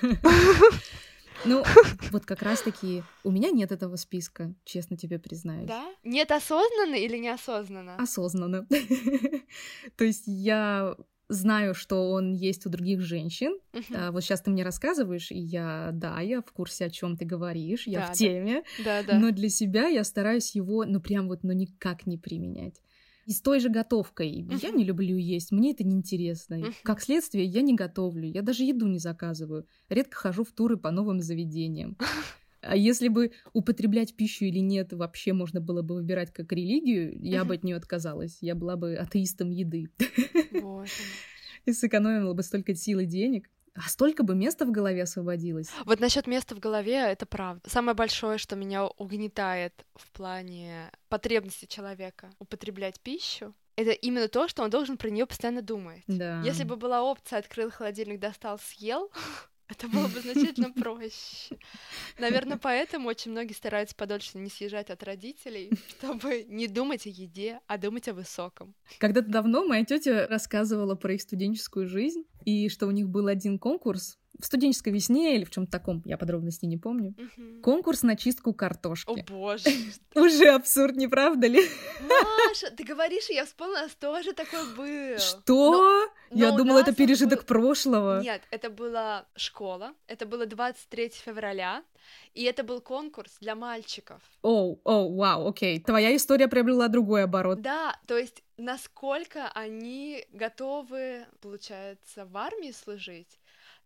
Ну, 1.44 1.63
вот 2.12 2.25
как 2.25 2.44
раз-таки 2.44 3.03
у 3.24 3.32
меня 3.32 3.50
нет 3.50 3.72
этого 3.72 3.96
списка, 3.96 4.53
честно 4.63 4.96
тебе 4.96 5.18
признаюсь. 5.18 5.68
Да? 5.68 5.91
Нет 6.03 6.32
осознанно 6.32 6.94
или 6.94 7.18
неосознанно? 7.18 7.96
Осознанно. 7.96 8.68
То 9.98 10.03
есть 10.03 10.25
я 10.27 10.96
знаю, 11.32 11.74
что 11.74 12.12
он 12.12 12.34
есть 12.34 12.66
у 12.66 12.70
других 12.70 13.02
женщин. 13.02 13.58
Мгм. 13.74 13.96
А 13.98 14.12
вот 14.12 14.22
сейчас 14.24 14.42
ты 14.42 14.52
мне 14.52 14.64
рассказываешь, 14.64 15.32
и 15.32 15.38
я, 15.40 15.90
да, 15.94 16.20
я 16.22 16.42
в 16.42 16.52
курсе, 16.52 16.86
о 16.86 16.90
чем 16.90 17.18
ты 17.18 17.26
говоришь, 17.26 17.88
я 17.88 18.00
Да, 18.02 18.06
в 18.08 18.10
да. 18.10 18.14
теме, 18.18 18.64
Да, 18.78 19.04
да. 19.04 19.20
но 19.20 19.32
для 19.32 19.50
себя 19.50 19.88
я 19.88 20.04
стараюсь 20.04 20.56
его, 20.56 20.86
ну 20.86 21.00
прям 21.02 21.28
вот, 21.28 21.44
ну 21.44 21.52
никак 21.54 22.06
не 22.08 22.18
применять. 22.18 22.82
И 23.26 23.34
с 23.34 23.42
той 23.42 23.60
же 23.60 23.70
готовкой. 23.70 24.30
Я 24.32 24.70
Мгм. 24.70 24.78
не 24.78 24.84
люблю 24.84 25.16
есть, 25.16 25.52
мне 25.52 25.72
это 25.72 25.84
неинтересно. 25.84 26.58
Мгм. 26.58 26.74
Как 26.84 27.02
следствие, 27.02 27.46
я 27.46 27.62
не 27.62 27.76
готовлю, 27.76 28.28
я 28.28 28.42
даже 28.42 28.64
еду 28.64 28.88
не 28.88 28.98
заказываю. 29.00 29.68
Редко 29.90 30.18
хожу 30.18 30.44
в 30.44 30.52
туры 30.52 30.78
по 30.78 30.92
новым 30.92 31.20
заведениям. 31.22 31.98
А 32.62 32.75
если 32.75 33.08
бы 33.08 33.32
употреблять 33.53 34.15
пищу 34.15 34.46
или 34.46 34.60
нет 34.60 34.94
вообще 34.94 35.34
можно 35.34 35.60
было 35.62 35.82
бы 35.82 35.96
выбирать 35.96 36.32
как 36.32 36.51
религию, 36.51 37.18
я 37.20 37.44
бы 37.44 37.56
от 37.56 37.63
нее 37.63 37.75
отказалась. 37.75 38.38
Я 38.41 38.56
была 38.56 38.75
бы 38.75 38.96
атеистом 38.96 39.50
еды. 39.50 39.89
И 41.65 41.74
сэкономила 41.74 42.34
бы 42.34 42.41
столько 42.41 42.74
сил 42.74 43.00
и 43.00 43.06
денег. 43.06 43.48
А 43.74 43.82
столько 43.88 44.24
бы 44.24 44.36
места 44.36 44.65
в 44.65 44.72
голове 44.72 45.03
освободилось. 45.03 45.70
Вот 45.86 46.00
насчет 46.00 46.27
места 46.27 46.56
в 46.56 46.60
голове, 46.60 46.96
это 46.96 47.25
правда. 47.25 47.70
Самое 47.70 47.96
большое, 47.96 48.38
что 48.38 48.56
меня 48.56 48.88
угнетает 48.88 49.86
в 49.96 50.12
плане 50.12 50.91
потребности 51.08 51.65
человека 51.65 52.32
употреблять 52.39 53.00
пищу, 53.00 53.53
это 53.77 53.91
именно 53.91 54.27
то, 54.27 54.48
что 54.48 54.63
он 54.63 54.70
должен 54.70 54.98
про 54.98 55.10
нее 55.10 55.25
постоянно 55.25 55.62
думать. 55.62 56.03
Да. 56.08 56.41
Если 56.44 56.63
бы 56.63 56.75
была 56.75 57.03
опция 57.03 57.39
открыл 57.39 57.72
холодильник, 57.72 58.20
достал, 58.20 58.60
съел, 58.60 59.10
это 59.72 59.88
было 59.88 60.08
бы 60.08 60.20
значительно 60.20 60.72
проще. 60.75 61.58
Наверное, 62.20 62.58
поэтому 62.58 63.08
очень 63.08 63.32
многие 63.32 63.54
стараются 63.54 63.96
подольше 63.96 64.38
не 64.38 64.50
съезжать 64.50 64.90
от 64.90 65.04
родителей, 65.04 65.72
чтобы 65.90 66.44
не 66.48 66.68
думать 66.68 67.06
о 67.06 67.10
еде, 67.10 67.60
а 67.68 67.78
думать 67.78 68.08
о 68.08 68.13
высоком. 68.13 68.75
Когда-то 69.00 69.30
давно 69.30 69.66
моя 69.66 69.86
тетя 69.86 70.28
рассказывала 70.28 70.96
про 70.96 71.13
их 71.13 71.22
студенческую 71.22 71.88
жизнь, 71.88 72.24
и 72.46 72.70
что 72.70 72.88
у 72.88 72.92
них 72.92 73.10
был 73.10 73.28
один 73.28 73.58
конкурс 73.58 74.18
в 74.42 74.46
студенческой 74.46 74.92
весне 74.94 75.36
или 75.36 75.44
в 75.46 75.52
чем-то 75.52 75.72
таком, 75.72 76.02
я 76.06 76.18
подробностей 76.18 76.68
не 76.68 76.78
помню. 76.78 77.14
Мгм. 77.18 77.62
Конкурс 77.62 78.04
на 78.04 78.16
чистку 78.16 78.50
О 78.52 78.54
картошки. 78.54 79.26
боже. 79.30 79.70
Уже 80.16 80.50
абсурд, 80.50 80.96
не 80.96 81.08
правда 81.08 81.48
ли? 81.48 81.62
Маша, 82.02 82.72
ты 82.76 82.84
говоришь, 82.84 83.30
я 83.30 83.46
вспомнила, 83.46 83.80
у 83.80 83.82
нас 83.84 83.92
тоже 83.96 84.34
такой 84.34 84.66
был. 84.76 85.20
Что? 85.20 86.10
Я 86.32 86.50
но 86.50 86.56
у 86.56 86.58
думала, 86.58 86.80
это 86.80 86.94
пережиток 86.94 87.40
был- 87.40 87.46
прошлого. 87.46 88.22
Нет, 88.22 88.42
это 88.52 88.70
была 88.70 89.26
школа, 89.36 89.94
это 90.08 90.26
было 90.26 90.46
23 90.46 91.10
февраля, 91.10 91.84
и 92.34 92.44
это 92.44 92.64
был 92.64 92.82
конкурс 92.82 93.32
для 93.42 93.56
мальчиков. 93.56 94.22
Оу, 94.42 94.80
оу, 94.84 95.16
вау, 95.16 95.48
окей. 95.50 95.80
Твоя 95.80 96.16
история 96.16 96.48
приобрела 96.48 96.88
другой 96.88 97.24
оборот. 97.24 97.62
Да, 97.62 98.00
то 98.08 98.18
есть 98.18 98.44
насколько 98.58 99.50
они 99.54 100.26
готовы, 100.32 101.26
получается, 101.42 102.26
в 102.26 102.38
армии 102.38 102.72
служить, 102.72 103.40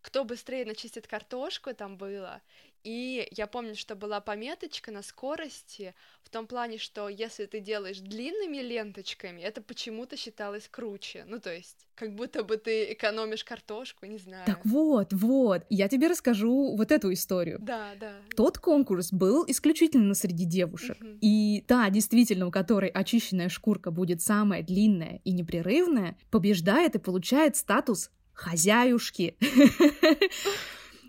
кто 0.06 0.24
быстрее 0.24 0.66
начистит 0.66 1.08
картошку, 1.08 1.74
там 1.74 1.98
было. 1.98 2.40
И 2.84 3.28
я 3.32 3.48
помню, 3.48 3.74
что 3.76 3.96
была 3.96 4.22
пометочка 4.22 4.92
на 4.92 5.02
скорости 5.02 5.96
в 6.22 6.30
том 6.30 6.46
плане, 6.46 6.78
что 6.78 7.10
если 7.10 7.48
ты 7.48 7.60
делаешь 7.60 7.98
длинными 8.02 8.58
ленточками, 8.58 9.42
это 9.42 9.64
почему-то 9.64 10.16
считалось 10.16 10.68
круче. 10.70 11.26
Ну, 11.28 11.40
то 11.40 11.52
есть, 11.52 11.88
как 11.96 12.14
будто 12.14 12.44
бы 12.44 12.58
ты 12.58 12.94
экономишь 12.94 13.44
картошку, 13.44 14.06
не 14.06 14.20
знаю. 14.20 14.46
Так 14.46 14.64
вот, 14.64 15.12
вот, 15.12 15.64
я 15.72 15.88
тебе 15.88 16.08
расскажу 16.08 16.76
вот 16.78 16.92
эту 16.92 17.12
историю. 17.12 17.58
Да, 17.60 17.94
да. 18.00 18.14
Тот 18.38 18.60
конкурс 18.60 19.12
был 19.12 19.44
исключительно 19.48 20.14
среди 20.14 20.46
девушек. 20.46 21.00
Мгм. 21.00 21.18
И 21.20 21.66
та, 21.68 21.90
действительно, 21.90 22.46
у 22.46 22.52
которой 22.52 22.90
очищенная 22.90 23.50
шкурка 23.50 23.90
будет 23.90 24.22
самая 24.22 24.62
длинная 24.62 25.20
и 25.24 25.32
непрерывная, 25.32 26.16
побеждает 26.30 26.94
и 26.94 27.00
получает 27.00 27.56
статус 27.56 28.12
хозяюшки. 28.36 29.36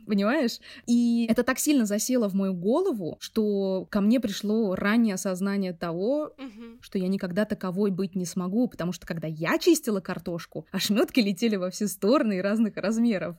Понимаешь? 0.07 0.61
И 0.87 1.27
это 1.29 1.43
так 1.43 1.59
сильно 1.59 1.85
засело 1.85 2.29
в 2.29 2.35
мою 2.35 2.55
голову, 2.55 3.17
что 3.19 3.87
ко 3.91 4.01
мне 4.01 4.21
пришло 4.21 4.77
раннее 4.77 5.15
осознание 5.15 5.73
того, 5.73 6.33
Мгм. 6.39 6.79
что 6.81 6.99
я 7.01 7.09
никогда 7.09 7.45
таковой 7.45 7.91
быть 7.91 8.15
не 8.15 8.25
смогу, 8.25 8.69
потому 8.69 8.93
что 8.93 9.05
когда 9.05 9.27
я 9.27 9.59
чистила 9.59 10.01
картошку, 10.01 10.65
ошметки 10.71 11.19
летели 11.19 11.57
во 11.57 11.71
все 11.71 11.89
стороны 11.89 12.39
и 12.39 12.41
разных 12.41 12.77
размеров. 12.77 13.37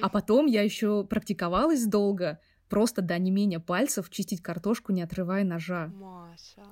А 0.00 0.08
потом 0.08 0.46
я 0.46 0.62
еще 0.62 1.04
практиковалась 1.04 1.86
долго, 1.86 2.40
просто 2.68 3.00
до 3.00 3.16
не 3.16 3.30
менее 3.30 3.60
пальцев 3.60 4.10
чистить 4.10 4.42
картошку, 4.42 4.90
не 4.92 5.02
отрывая 5.02 5.44
ножа. 5.44 5.86
Маша. 5.94 6.66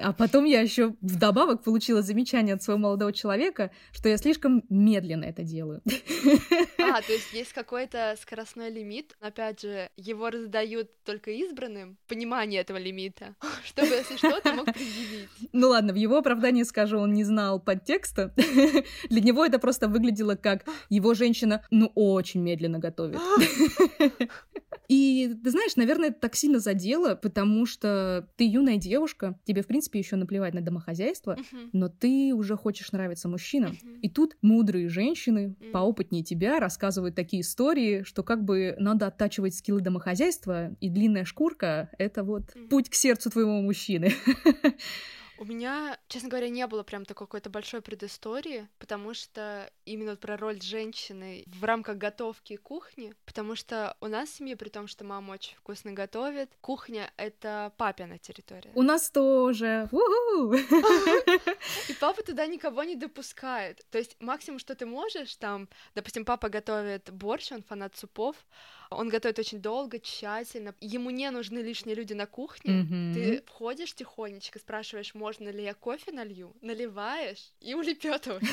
А 0.00 0.12
потом 0.12 0.44
я 0.44 0.60
еще 0.60 0.94
вдобавок 1.00 1.62
получила 1.62 2.02
замечание 2.02 2.54
от 2.54 2.62
своего 2.62 2.80
молодого 2.80 3.12
человека, 3.12 3.70
что 3.92 4.08
я 4.08 4.16
слишком 4.18 4.64
медленно 4.68 5.24
это 5.24 5.42
делаю. 5.42 5.82
А, 6.78 7.02
то 7.06 7.12
есть 7.12 7.32
есть 7.32 7.52
какой-то 7.52 8.16
скоростной 8.20 8.70
лимит. 8.70 9.16
Опять 9.20 9.62
же, 9.62 9.88
его 9.96 10.30
раздают 10.30 10.90
только 11.04 11.30
избранным. 11.30 11.96
Понимание 12.06 12.60
этого 12.60 12.76
лимита. 12.76 13.34
Чтобы, 13.64 13.88
если 13.88 14.16
что, 14.16 14.40
ты 14.40 14.52
мог 14.52 14.66
предъявить. 14.66 15.28
Ну 15.52 15.68
ладно, 15.68 15.92
в 15.92 15.96
его 15.96 16.18
оправдании 16.18 16.64
скажу, 16.64 16.98
он 16.98 17.12
не 17.12 17.24
знал 17.24 17.60
подтекста. 17.60 18.34
Для 19.08 19.20
него 19.20 19.44
это 19.44 19.58
просто 19.58 19.88
выглядело 19.88 20.34
как 20.34 20.64
его 20.90 21.14
женщина, 21.14 21.64
ну, 21.70 21.90
очень 21.94 22.42
медленно 22.42 22.78
готовит. 22.78 23.20
И 24.88 25.36
ты 25.44 25.50
знаешь, 25.50 25.76
наверное, 25.76 26.08
это 26.08 26.20
так 26.20 26.34
сильно 26.34 26.60
задело, 26.60 27.14
потому 27.14 27.66
что 27.66 28.26
ты 28.36 28.48
юная 28.48 28.78
девушка, 28.78 29.38
тебе, 29.44 29.62
в 29.62 29.66
принципе, 29.66 29.77
еще 29.98 30.16
наплевать 30.16 30.54
на 30.54 30.60
домохозяйство, 30.60 31.38
Мгм. 31.52 31.70
но 31.72 31.88
ты 31.88 32.32
уже 32.34 32.56
хочешь 32.56 32.92
нравиться 32.92 33.28
мужчинам. 33.28 33.72
Мгм. 33.82 33.98
И 34.00 34.08
тут 34.10 34.36
мудрые 34.42 34.88
женщины, 34.88 35.56
Мгм. 35.60 35.72
поопытнее 35.72 36.24
тебя, 36.24 36.58
рассказывают 36.60 37.14
такие 37.14 37.42
истории, 37.42 38.02
что 38.02 38.22
как 38.22 38.44
бы 38.44 38.74
надо 38.78 39.06
оттачивать 39.06 39.54
скиллы 39.54 39.80
домохозяйства, 39.80 40.74
и 40.80 40.88
длинная 40.88 41.24
шкурка— 41.24 41.90
это 41.98 42.24
вот 42.24 42.54
Мгм. 42.54 42.68
путь 42.68 42.90
к 42.90 42.94
сердцу 42.94 43.30
твоего 43.30 43.60
мужчины. 43.60 44.12
У 45.38 45.44
меня, 45.44 45.98
честно 46.08 46.28
говоря, 46.28 46.48
не 46.48 46.66
было 46.66 46.82
прям 46.82 47.04
такой 47.04 47.28
какой-то 47.28 47.48
большой 47.48 47.80
предыстории, 47.80 48.68
потому 48.78 49.14
что 49.14 49.70
именно 49.84 50.16
про 50.16 50.36
роль 50.36 50.60
женщины 50.60 51.44
в 51.46 51.62
рамках 51.64 51.96
готовки 51.96 52.54
и 52.54 52.56
кухни, 52.56 53.14
потому 53.24 53.54
что 53.54 53.96
у 54.00 54.08
нас 54.08 54.30
в 54.30 54.34
семье, 54.36 54.56
при 54.56 54.68
том, 54.68 54.88
что 54.88 55.04
мама 55.04 55.32
очень 55.34 55.56
вкусно 55.56 55.92
готовит, 55.92 56.50
кухня— 56.60 57.12
это 57.16 57.72
папина 57.76 58.18
территория. 58.18 58.72
У 58.74 58.82
нас 58.82 59.10
тоже. 59.10 59.88
И 61.88 61.94
папа 62.00 62.22
туда 62.22 62.46
никого 62.46 62.82
не 62.82 62.96
допускает. 62.96 63.86
То 63.90 63.98
есть 63.98 64.16
максимум, 64.20 64.58
что 64.58 64.74
ты 64.74 64.86
можешь, 64.86 65.36
там, 65.36 65.68
допустим, 65.94 66.24
папа 66.24 66.48
готовит 66.48 67.10
борщ, 67.12 67.52
он 67.52 67.62
фанат 67.62 67.96
супов, 67.96 68.36
Он 68.90 69.08
готовит 69.08 69.38
очень 69.38 69.60
долго, 69.60 69.98
тщательно. 69.98 70.74
Ему 70.80 71.10
не 71.10 71.30
нужны 71.30 71.58
лишние 71.58 71.94
люди 71.94 72.14
на 72.14 72.26
кухне. 72.26 72.72
Мгм. 72.72 73.14
Ты 73.14 73.42
входишь 73.46 73.94
тихонечко, 73.94 74.58
спрашиваешь, 74.58 75.14
можно 75.14 75.48
ли 75.48 75.62
я 75.62 75.74
кофе 75.74 76.12
налью, 76.12 76.54
наливаешь 76.60 77.52
и 77.60 77.74
улепетываешь. 77.74 78.48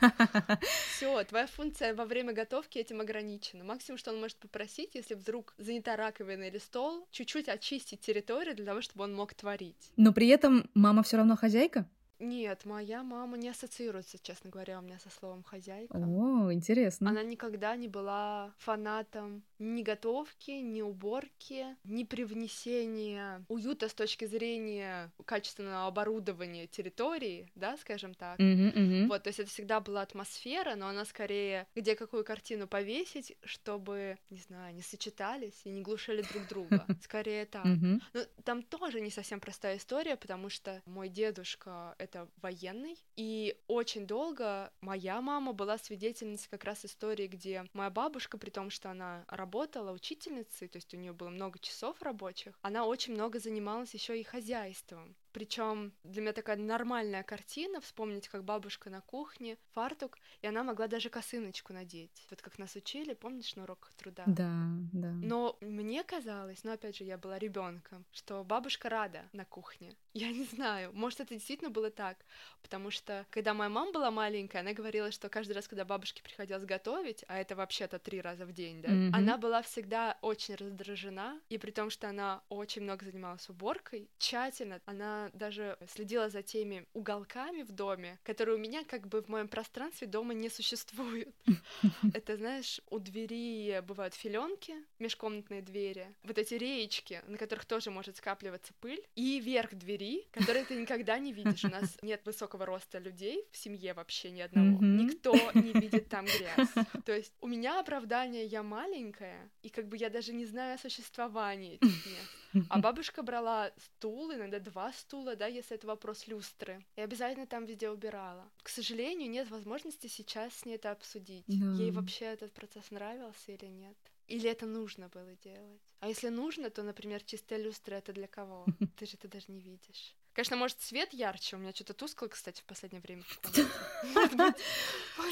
Все, 0.96 1.24
твоя 1.24 1.46
функция 1.46 1.94
во 1.94 2.04
время 2.04 2.32
готовки 2.32 2.78
этим 2.78 3.00
ограничена. 3.00 3.64
Максимум, 3.64 3.98
что 3.98 4.10
он 4.10 4.20
может 4.20 4.36
попросить, 4.36 4.94
если 4.94 5.14
вдруг 5.14 5.54
занята 5.58 5.96
раковина 5.96 6.44
или 6.44 6.58
стол, 6.58 7.06
чуть-чуть 7.10 7.48
очистить 7.48 8.00
территорию 8.00 8.54
для 8.54 8.66
того, 8.66 8.80
чтобы 8.80 9.04
он 9.04 9.14
мог 9.14 9.34
творить. 9.34 9.92
Но 9.96 10.12
при 10.12 10.28
этом 10.28 10.68
мама 10.74 11.02
все 11.02 11.16
равно 11.16 11.36
хозяйка? 11.36 11.88
Нет, 12.18 12.64
моя 12.64 13.04
мама 13.04 13.36
не 13.36 13.48
ассоциируется, 13.48 14.18
честно 14.20 14.50
говоря, 14.50 14.80
у 14.80 14.82
меня 14.82 14.98
со 14.98 15.08
словом 15.08 15.44
хозяйка. 15.44 15.96
О, 15.96 16.52
интересно. 16.52 17.10
Она 17.10 17.22
никогда 17.22 17.76
не 17.76 17.86
была 17.86 18.52
фанатом 18.58 19.44
ни 19.58 19.82
готовки, 19.82 20.50
ни 20.50 20.82
уборки, 20.82 21.76
ни 21.84 22.04
привнесения 22.04 23.44
уюта 23.48 23.88
с 23.88 23.94
точки 23.94 24.24
зрения 24.24 25.12
качественного 25.24 25.86
оборудования 25.86 26.66
территории, 26.66 27.50
да, 27.54 27.76
скажем 27.76 28.14
так. 28.14 28.38
Мгм, 28.38 28.68
мгм. 28.68 29.08
Вот, 29.08 29.22
то 29.22 29.28
есть 29.28 29.40
это 29.40 29.50
всегда 29.50 29.80
была 29.80 30.02
атмосфера, 30.02 30.74
но 30.76 30.88
она 30.88 31.04
скорее, 31.04 31.66
где 31.74 31.94
какую 31.96 32.24
картину 32.24 32.68
повесить, 32.68 33.36
чтобы, 33.44 34.18
не 34.30 34.38
знаю, 34.38 34.74
не 34.74 34.82
сочетались 34.82 35.60
и 35.64 35.70
не 35.70 35.82
глушили 35.82 36.22
друг 36.22 36.46
друга. 36.48 36.86
Скорее 37.02 37.46
так. 37.46 37.64
Мгм. 37.64 38.00
Ну, 38.14 38.20
там 38.44 38.62
тоже 38.62 39.00
не 39.00 39.10
совсем 39.10 39.40
простая 39.40 39.76
история, 39.76 40.16
потому 40.16 40.50
что 40.50 40.82
мой 40.86 41.08
дедушка— 41.08 41.94
это 41.98 42.28
военный, 42.36 42.96
и 43.16 43.56
очень 43.66 44.06
долго 44.06 44.72
моя 44.80 45.20
мама 45.20 45.52
была 45.52 45.78
свидетельницей 45.78 46.48
как 46.50 46.64
раз 46.64 46.84
истории, 46.84 47.26
где 47.26 47.64
моя 47.72 47.90
бабушка, 47.90 48.38
при 48.38 48.50
том, 48.50 48.70
что 48.70 48.90
она 48.90 49.24
работала 49.28 49.47
учительницей, 49.92 50.68
то 50.68 50.76
есть 50.76 50.94
у 50.94 50.96
нее 50.96 51.12
было 51.12 51.28
много 51.28 51.58
часов 51.58 52.00
рабочих, 52.02 52.58
она 52.62 52.84
очень 52.84 53.14
много 53.14 53.38
занималась 53.38 53.94
еще 53.94 54.20
и 54.20 54.24
хозяйством. 54.24 55.16
Причем 55.32 55.94
для 56.04 56.22
меня 56.22 56.32
такая 56.32 56.56
нормальная 56.56 57.22
картина 57.22 57.80
вспомнить, 57.80 58.28
как 58.28 58.44
бабушка 58.44 58.90
на 58.90 59.00
кухне, 59.00 59.58
фартук, 59.72 60.18
и 60.42 60.46
она 60.46 60.62
могла 60.64 60.86
даже 60.88 61.10
косыночку 61.10 61.72
надеть. 61.72 62.26
Вот 62.30 62.42
как 62.42 62.58
нас 62.58 62.74
учили, 62.76 63.14
помнишь, 63.14 63.54
на 63.56 63.64
уроках 63.64 63.94
труда? 63.94 64.34
Да, 64.38 64.48
да. 64.92 65.12
Но 65.20 65.58
мне 65.60 66.04
казалось, 66.04 66.62
но 66.64 66.72
опять 66.72 66.96
же, 66.96 67.04
я 67.04 67.18
была 67.18 67.38
ребенком, 67.38 68.06
что 68.12 68.44
бабушка 68.44 68.88
рада 68.88 69.28
на 69.32 69.44
кухне. 69.44 69.96
Я 70.14 70.32
не 70.32 70.44
знаю, 70.44 70.92
может, 70.94 71.20
это 71.20 71.34
действительно 71.34 71.70
было 71.70 71.90
так, 71.90 72.24
потому 72.62 72.90
что, 72.90 73.26
когда 73.30 73.54
моя 73.54 73.68
мама 73.70 73.92
была 73.92 74.10
маленькая, 74.10 74.60
она 74.60 74.72
говорила, 74.72 75.10
что 75.12 75.28
каждый 75.28 75.52
раз, 75.52 75.68
когда 75.68 75.84
бабушке 75.84 76.22
приходилось 76.22 76.64
готовить, 76.64 77.24
а 77.28 77.38
это 77.38 77.54
вообще-то 77.56 77.98
три 77.98 78.20
раза 78.20 78.46
в 78.46 78.52
день, 78.52 78.80
да, 78.82 78.98
Мгм. 78.98 79.08
она 79.10 79.38
была 79.38 79.62
всегда 79.62 80.18
очень 80.22 80.54
раздражена, 80.56 81.40
и 81.48 81.58
при 81.58 81.70
том, 81.70 81.90
что 81.90 82.08
она 82.08 82.42
очень 82.48 82.82
много 82.82 83.04
занималась 83.04 83.48
уборкой, 83.48 84.10
тщательно, 84.18 84.80
она 84.86 85.27
даже 85.34 85.76
следила 85.92 86.28
за 86.28 86.42
теми 86.42 86.86
уголками 86.94 87.62
в 87.62 87.72
доме, 87.72 88.18
которые 88.22 88.56
у 88.56 88.60
меня 88.60 88.84
как 88.84 89.08
бы 89.08 89.22
в 89.22 89.28
моем 89.28 89.48
пространстве 89.48 90.06
дома 90.06 90.34
не 90.34 90.48
существуют. 90.48 91.34
Это, 92.14 92.36
знаешь, 92.36 92.80
у 92.90 92.98
двери 92.98 93.80
бывают 93.80 94.14
филенки, 94.14 94.74
межкомнатные 94.98 95.62
двери, 95.62 96.14
вот 96.22 96.38
эти 96.38 96.54
реечки, 96.54 97.22
на 97.26 97.36
которых 97.36 97.64
тоже 97.64 97.90
может 97.90 98.16
скапливаться 98.16 98.72
пыль, 98.80 99.02
и 99.14 99.40
верх 99.40 99.74
двери, 99.74 100.26
который 100.32 100.64
ты 100.64 100.74
никогда 100.74 101.18
не 101.18 101.32
видишь. 101.32 101.64
У 101.64 101.68
нас 101.68 101.96
нет 102.02 102.22
высокого 102.24 102.66
роста 102.66 102.98
людей 102.98 103.44
в 103.52 103.56
семье 103.56 103.94
вообще 103.94 104.30
ни 104.30 104.40
одного. 104.40 104.78
Никто 104.84 105.34
не 105.54 105.72
видит 105.72 106.08
там 106.08 106.26
грязь. 106.26 106.86
То 107.04 107.12
есть 107.12 107.32
у 107.40 107.46
меня 107.46 107.80
оправдание, 107.80 108.44
я 108.44 108.62
маленькая, 108.62 109.50
и 109.62 109.68
как 109.68 109.88
бы 109.88 109.96
я 109.96 110.10
даже 110.10 110.32
не 110.32 110.46
знаю 110.46 110.74
о 110.74 110.78
существовании 110.78 111.74
этих 111.76 112.06
мест. 112.06 112.30
А 112.68 112.78
бабушка 112.78 113.22
брала 113.22 113.70
стул, 113.76 114.32
иногда 114.32 114.58
два 114.58 114.92
стула, 114.92 115.36
да, 115.36 115.46
если 115.46 115.76
это 115.76 115.86
вопрос 115.86 116.26
люстры, 116.26 116.84
и 116.96 117.00
обязательно 117.00 117.46
там 117.46 117.66
везде 117.66 117.90
убирала. 117.90 118.50
К 118.62 118.68
сожалению, 118.68 119.30
нет 119.30 119.50
возможности 119.50 120.06
сейчас 120.06 120.54
с 120.54 120.64
ней 120.64 120.76
это 120.76 120.90
обсудить. 120.90 121.44
Да. 121.46 121.82
Ей 121.82 121.90
вообще 121.90 122.26
этот 122.26 122.52
процесс 122.52 122.90
нравился 122.90 123.52
или 123.52 123.66
нет? 123.66 123.96
Или 124.28 124.50
это 124.50 124.66
нужно 124.66 125.08
было 125.08 125.34
делать? 125.36 125.80
А 126.00 126.08
если 126.08 126.28
нужно, 126.28 126.70
то, 126.70 126.82
например, 126.82 127.22
чистая 127.22 127.58
люстра 127.58 127.96
это 127.96 128.12
для 128.12 128.26
кого? 128.26 128.66
Ты 128.96 129.06
же 129.06 129.14
это 129.14 129.28
даже 129.28 129.46
не 129.48 129.60
видишь. 129.60 130.14
Конечно, 130.38 130.54
может, 130.54 130.80
свет 130.80 131.12
ярче. 131.12 131.56
У 131.56 131.58
меня 131.58 131.72
что-то 131.72 131.94
тускло, 131.94 132.28
кстати, 132.28 132.60
в 132.60 132.64
последнее 132.64 133.02
время. 133.02 133.24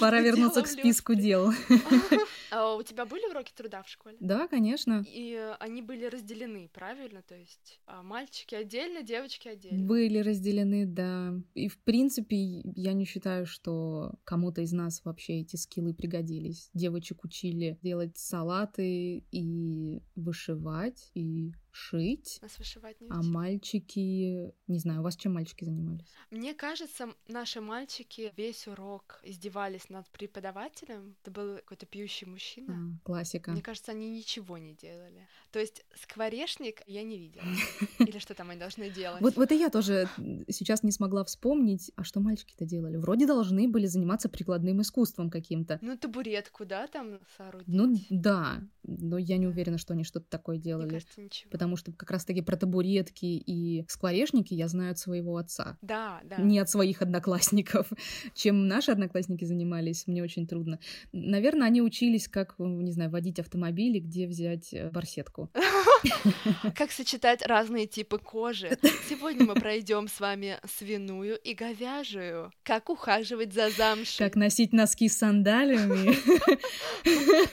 Пора 0.01 0.21
вернуться 0.21 0.63
к 0.63 0.67
списку 0.67 1.15
дел. 1.15 1.53
А 2.51 2.75
у 2.75 2.83
тебя 2.83 3.07
были 3.07 3.27
уроки 3.29 3.53
труда 3.55 3.83
в 3.83 3.89
школе? 3.89 4.17
Да, 4.21 4.47
конечно. 4.49 5.05
И 5.07 5.55
они 5.59 5.83
были 5.83 6.07
разделены, 6.07 6.71
правильно? 6.73 7.23
То 7.23 7.35
есть 7.35 7.81
а, 7.87 8.03
мальчики 8.03 8.55
отдельно, 8.55 9.03
девочки 9.03 9.49
отдельно. 9.49 9.85
Были 9.85 10.19
разделены, 10.19 10.87
да. 10.87 11.35
И, 11.55 11.69
в 11.69 11.79
принципе, 11.79 12.37
я 12.37 12.93
не 12.93 13.05
считаю, 13.05 13.47
что 13.47 14.15
кому-то 14.25 14.61
из 14.61 14.73
нас 14.73 15.05
вообще 15.05 15.41
эти 15.41 15.57
скиллы 15.57 15.93
пригодились. 15.93 16.71
Девочек 16.73 17.25
учили 17.25 17.79
делать 17.83 18.17
салаты 18.17 19.25
и 19.31 20.03
вышивать, 20.15 21.11
и 21.15 21.53
шить. 21.77 22.39
Нас 22.43 22.59
вышивать 22.59 23.01
не 23.01 23.09
А 23.11 23.19
учили. 23.19 23.31
мальчики... 23.33 24.53
Не 24.67 24.79
знаю, 24.79 25.01
у 25.01 25.03
вас 25.03 25.17
чем 25.17 25.35
мальчики 25.35 25.65
занимались? 25.65 26.07
Мне 26.31 26.55
кажется, 26.55 27.09
наши 27.29 27.61
мальчики 27.61 28.33
весь 28.37 28.67
урок 28.67 29.21
издевались 29.23 29.89
над 29.91 30.09
преподавателем. 30.09 31.17
Это 31.23 31.31
был 31.31 31.57
какой-то 31.57 31.87
пьющий 31.87 32.27
мужчина. 32.27 32.75
А, 32.75 33.05
классика. 33.07 33.51
Мне 33.53 33.63
кажется, 33.63 33.93
они 33.93 34.11
ничего 34.11 34.57
не 34.59 34.75
делали. 34.75 35.29
То 35.53 35.59
есть 35.59 35.85
скворечник 35.95 36.83
я 36.87 37.03
не 37.03 37.19
видела. 37.19 37.45
Или 37.99 38.19
что 38.19 38.35
там 38.35 38.51
они 38.51 38.59
должны 38.61 38.89
делать? 38.91 39.21
Вот, 39.21 39.37
вот 39.37 39.53
и 39.53 39.57
я 39.57 39.69
тоже 39.71 40.09
сейчас 40.49 40.83
не 40.83 40.93
смогла 40.93 41.25
вспомнить, 41.25 41.93
а 41.97 42.05
что 42.05 42.21
мальчики-то 42.21 42.65
делали? 42.65 42.97
Вроде 42.97 43.27
должны 43.27 43.69
были 43.69 43.87
заниматься 43.87 44.29
прикладным 44.29 44.81
искусством 44.81 45.31
каким-то. 45.31 45.79
Ну, 45.83 45.97
табуретку, 45.99 46.65
да, 46.65 46.87
там 46.87 47.19
соорудить? 47.37 47.69
Ну 47.69 47.95
да, 48.11 48.63
но 48.83 49.19
я 49.19 49.37
не 49.37 49.47
уверена, 49.47 49.79
что 49.79 49.93
они 49.95 50.05
что-то 50.05 50.27
такое 50.29 50.57
Мне 50.57 50.65
делали. 50.65 50.91
кажется, 50.91 51.21
ничего. 51.21 51.51
Потому 51.51 51.66
что 51.75 51.91
как 51.91 52.13
раз-таки 52.13 52.43
про 52.43 52.57
табуретки 52.57 53.27
и 53.27 53.85
скворечники 53.89 54.55
я 54.55 54.69
знаю 54.69 54.93
от 54.93 54.99
своего 54.99 55.37
отца. 55.37 55.77
Да, 55.83 56.21
да. 56.23 56.37
Не 56.37 56.61
от 56.61 56.71
своих 56.71 57.03
одноклассников. 57.03 57.89
Чем 58.35 58.69
наши 58.69 58.93
одноклассники 58.93 59.45
занимались, 59.45 60.07
мне 60.07 60.23
очень 60.23 60.47
трудно. 60.47 60.79
Наверное, 61.13 61.67
они 61.67 61.83
учились, 61.83 62.29
как, 62.29 62.55
не 62.59 62.93
знаю, 62.93 63.11
водить 63.11 63.41
автомобили, 63.41 63.99
где 63.99 64.29
взять 64.29 64.73
э, 64.73 64.91
барсетку. 64.91 65.51
Как 66.75 66.93
сочетать 66.93 67.45
разные 67.47 67.87
типы 67.87 68.19
кожи? 68.19 68.79
Сегодня 69.09 69.45
мы 69.45 69.55
пройдем 69.55 70.09
с 70.09 70.21
вами 70.21 70.59
свиную 70.79 71.37
и 71.39 71.55
говяжью. 71.55 72.53
Как 72.63 72.91
ухаживать 72.91 73.53
за 73.53 73.71
замшей? 73.71 74.27
Как 74.27 74.37
носить 74.37 74.73
носки 74.73 75.09
с 75.09 75.19
сандалями. 75.19 76.17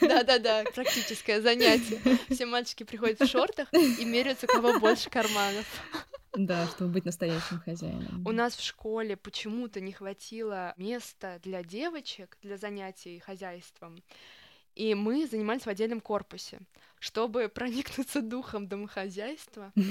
Да-да-да, 0.00 0.64
практическое 0.74 1.40
занятие. 1.40 2.00
Все 2.28 2.46
мальчики 2.46 2.82
приходят 2.84 3.20
в 3.20 3.26
шортах 3.26 3.68
и 3.72 4.03
меряются, 4.04 4.46
у 4.46 4.48
кого 4.48 4.78
больше 4.78 5.10
карманов. 5.10 5.66
Да, 6.36 6.66
чтобы 6.66 6.92
быть 6.94 7.04
настоящим 7.04 7.60
хозяином. 7.60 8.26
У 8.26 8.32
нас 8.32 8.56
в 8.56 8.62
школе 8.62 9.16
почему-то 9.16 9.80
не 9.80 9.92
хватило 9.92 10.74
места 10.76 11.38
для 11.42 11.62
девочек, 11.62 12.36
для 12.42 12.56
занятий 12.56 13.20
хозяйством. 13.20 14.02
И 14.74 14.94
мы 14.94 15.28
занимались 15.28 15.62
в 15.62 15.68
отдельном 15.68 16.00
корпусе, 16.00 16.58
чтобы 17.04 17.48
проникнуться 17.48 18.22
духом 18.34 18.66
домохозяйства. 18.66 19.72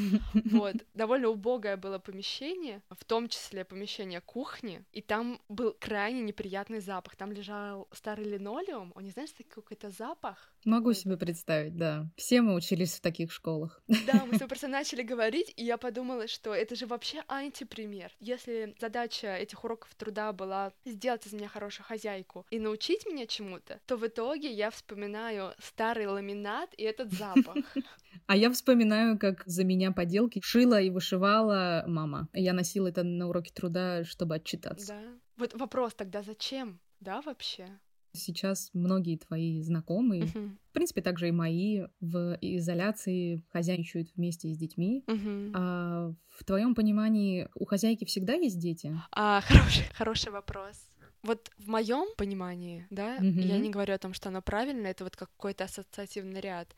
Вот, 0.46 0.76
довольно 0.94 1.30
убогое 1.30 1.78
было 1.78 2.00
помещение, 2.00 2.82
в 2.90 3.06
том 3.06 3.28
числе 3.28 3.66
помещение 3.66 4.22
кухни, 4.22 4.84
и 4.92 5.02
там 5.02 5.40
был 5.50 5.76
крайне 5.80 6.22
неприятный 6.22 6.80
запах. 6.80 7.16
Там 7.16 7.32
лежал 7.32 7.88
старый 7.92 8.26
линолеум, 8.26 8.92
он 8.96 9.04
не 9.04 9.12
знаешь, 9.12 9.32
такой 9.32 9.64
какой-то 9.64 9.90
запах. 9.90 10.54
Могу 10.66 10.90
Ой, 10.90 10.96
себе 10.96 11.18
представить, 11.18 11.78
да. 11.78 12.08
Все 12.16 12.42
мы 12.42 12.56
учились 12.56 12.96
в 12.96 13.02
таких 13.02 13.32
школах. 13.32 13.82
Да, 13.88 14.26
мы 14.26 14.36
с 14.36 14.40
тобой 14.40 14.48
просто 14.50 14.68
начали 14.68 15.04
говорить, 15.04 15.54
и 15.56 15.64
я 15.64 15.78
подумала, 15.78 16.28
что 16.28 16.54
это 16.54 16.76
же 16.76 16.86
вообще 16.86 17.24
антипример. 17.28 18.12
Если 18.20 18.76
задача 18.80 19.36
этих 19.36 19.64
уроков 19.64 19.94
труда 19.96 20.32
была 20.32 20.72
сделать 20.86 21.26
из 21.28 21.34
меня 21.34 21.48
хорошую 21.48 21.86
хозяйку 21.86 22.46
и 22.50 22.60
научить 22.60 23.06
меня 23.06 23.28
чему-то, 23.28 23.80
то 23.86 23.98
в 23.98 24.08
итоге 24.08 24.52
я 24.52 24.70
вспоминаю 24.70 25.54
старый 25.60 26.08
ламинат 26.08 26.74
и 26.76 26.84
этот 27.04 27.18
запах. 27.18 27.56
А 28.26 28.38
я 28.38 28.50
вспоминаю, 28.52 29.20
как 29.20 29.44
за 29.46 29.64
меня 29.66 29.92
поделки 29.92 30.40
шила 30.44 30.80
и 30.80 30.90
вышивала 30.90 31.84
мама. 31.88 32.30
Я 32.34 32.54
носила 32.54 32.88
это 32.88 33.04
на 33.04 33.28
уроке 33.28 33.52
труда, 33.54 34.04
чтобы 34.06 34.36
отчитаться. 34.36 34.88
Да. 34.94 35.02
Вот 35.38 35.54
вопрос 35.56 35.94
тогда, 35.94 36.22
зачем? 36.24 36.80
Да, 37.02 37.22
вообще? 37.22 37.68
Сейчас 38.14 38.70
многие 38.74 39.18
твои 39.18 39.62
знакомые, 39.62 40.26
Мгм. 40.26 40.58
в 40.70 40.74
принципе, 40.74 41.02
также 41.02 41.28
и 41.28 41.32
мои, 41.32 41.86
в 42.00 42.38
изоляции 42.40 43.44
хозяйничают 43.52 44.10
вместе 44.16 44.48
с 44.54 44.58
детьми. 44.58 45.04
Мгм. 45.08 45.52
А 45.56 46.14
в 46.30 46.44
твоем 46.46 46.76
понимании 46.76 47.50
у 47.56 47.66
хозяйки 47.66 48.06
всегда 48.06 48.34
есть 48.36 48.60
дети? 48.60 48.96
А, 49.12 49.42
хороший, 49.82 49.86
хороший 49.96 50.32
вопрос. 50.32 50.78
Вот 51.24 51.52
в 51.58 51.68
моем 51.70 52.08
понимании, 52.18 52.86
да, 52.90 53.18
Мгм. 53.18 53.42
я 53.42 53.58
не 53.60 53.70
говорю 53.70 53.94
о 53.96 53.98
том, 53.98 54.14
что 54.14 54.30
оно 54.30 54.42
правильно, 54.42 54.88
это 54.88 55.04
вот 55.04 55.16
какой-то 55.16 55.64
ассоциативный 55.66 56.42
ряд. 56.42 56.76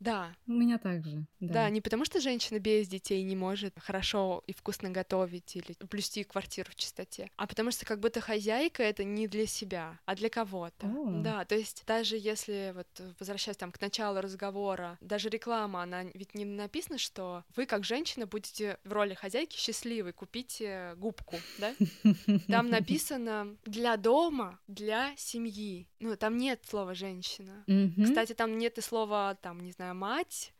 Да, 0.00 0.34
У 0.46 0.52
меня 0.52 0.78
также, 0.78 1.26
да. 1.40 1.54
да, 1.54 1.70
не 1.70 1.80
потому 1.80 2.04
что 2.04 2.20
женщина 2.20 2.58
без 2.58 2.88
детей 2.88 3.22
не 3.22 3.36
может 3.36 3.74
хорошо 3.78 4.42
и 4.46 4.52
вкусно 4.52 4.90
готовить 4.90 5.56
или 5.56 5.72
плюсти 5.88 6.22
квартиру 6.24 6.70
в 6.70 6.74
чистоте, 6.76 7.30
а 7.36 7.46
потому 7.46 7.70
что 7.70 7.86
как 7.86 8.00
будто 8.00 8.20
хозяйка 8.20 8.82
это 8.82 9.04
не 9.04 9.26
для 9.26 9.46
себя, 9.46 9.98
а 10.04 10.14
для 10.14 10.28
кого-то. 10.28 10.86
О. 10.86 11.22
Да, 11.22 11.44
то 11.44 11.54
есть 11.54 11.84
даже 11.86 12.16
если 12.16 12.72
вот 12.74 12.86
возвращаясь 13.18 13.56
там 13.56 13.72
к 13.72 13.80
началу 13.80 14.20
разговора, 14.20 14.98
даже 15.00 15.28
реклама, 15.28 15.82
она 15.82 16.04
ведь 16.14 16.34
не 16.34 16.44
написано, 16.44 16.98
что 16.98 17.44
вы 17.54 17.66
как 17.66 17.84
женщина 17.84 18.26
будете 18.26 18.78
в 18.84 18.92
роли 18.92 19.14
хозяйки 19.14 19.56
счастливы, 19.56 20.12
купите 20.12 20.94
губку, 20.96 21.36
да? 21.58 21.74
Там 22.48 22.68
написано 22.70 23.56
для 23.64 23.96
дома, 23.96 24.58
для 24.66 25.14
семьи. 25.16 25.88
Ну, 26.00 26.16
там 26.16 26.36
нет 26.36 26.60
слова 26.68 26.94
женщина. 26.94 27.64
Кстати, 28.02 28.34
там 28.34 28.58
нет 28.58 28.78
и 28.78 28.80
слова, 28.80 29.34
там, 29.34 29.60
не 29.60 29.72
знаю, 29.72 29.85
мать, 29.94 30.52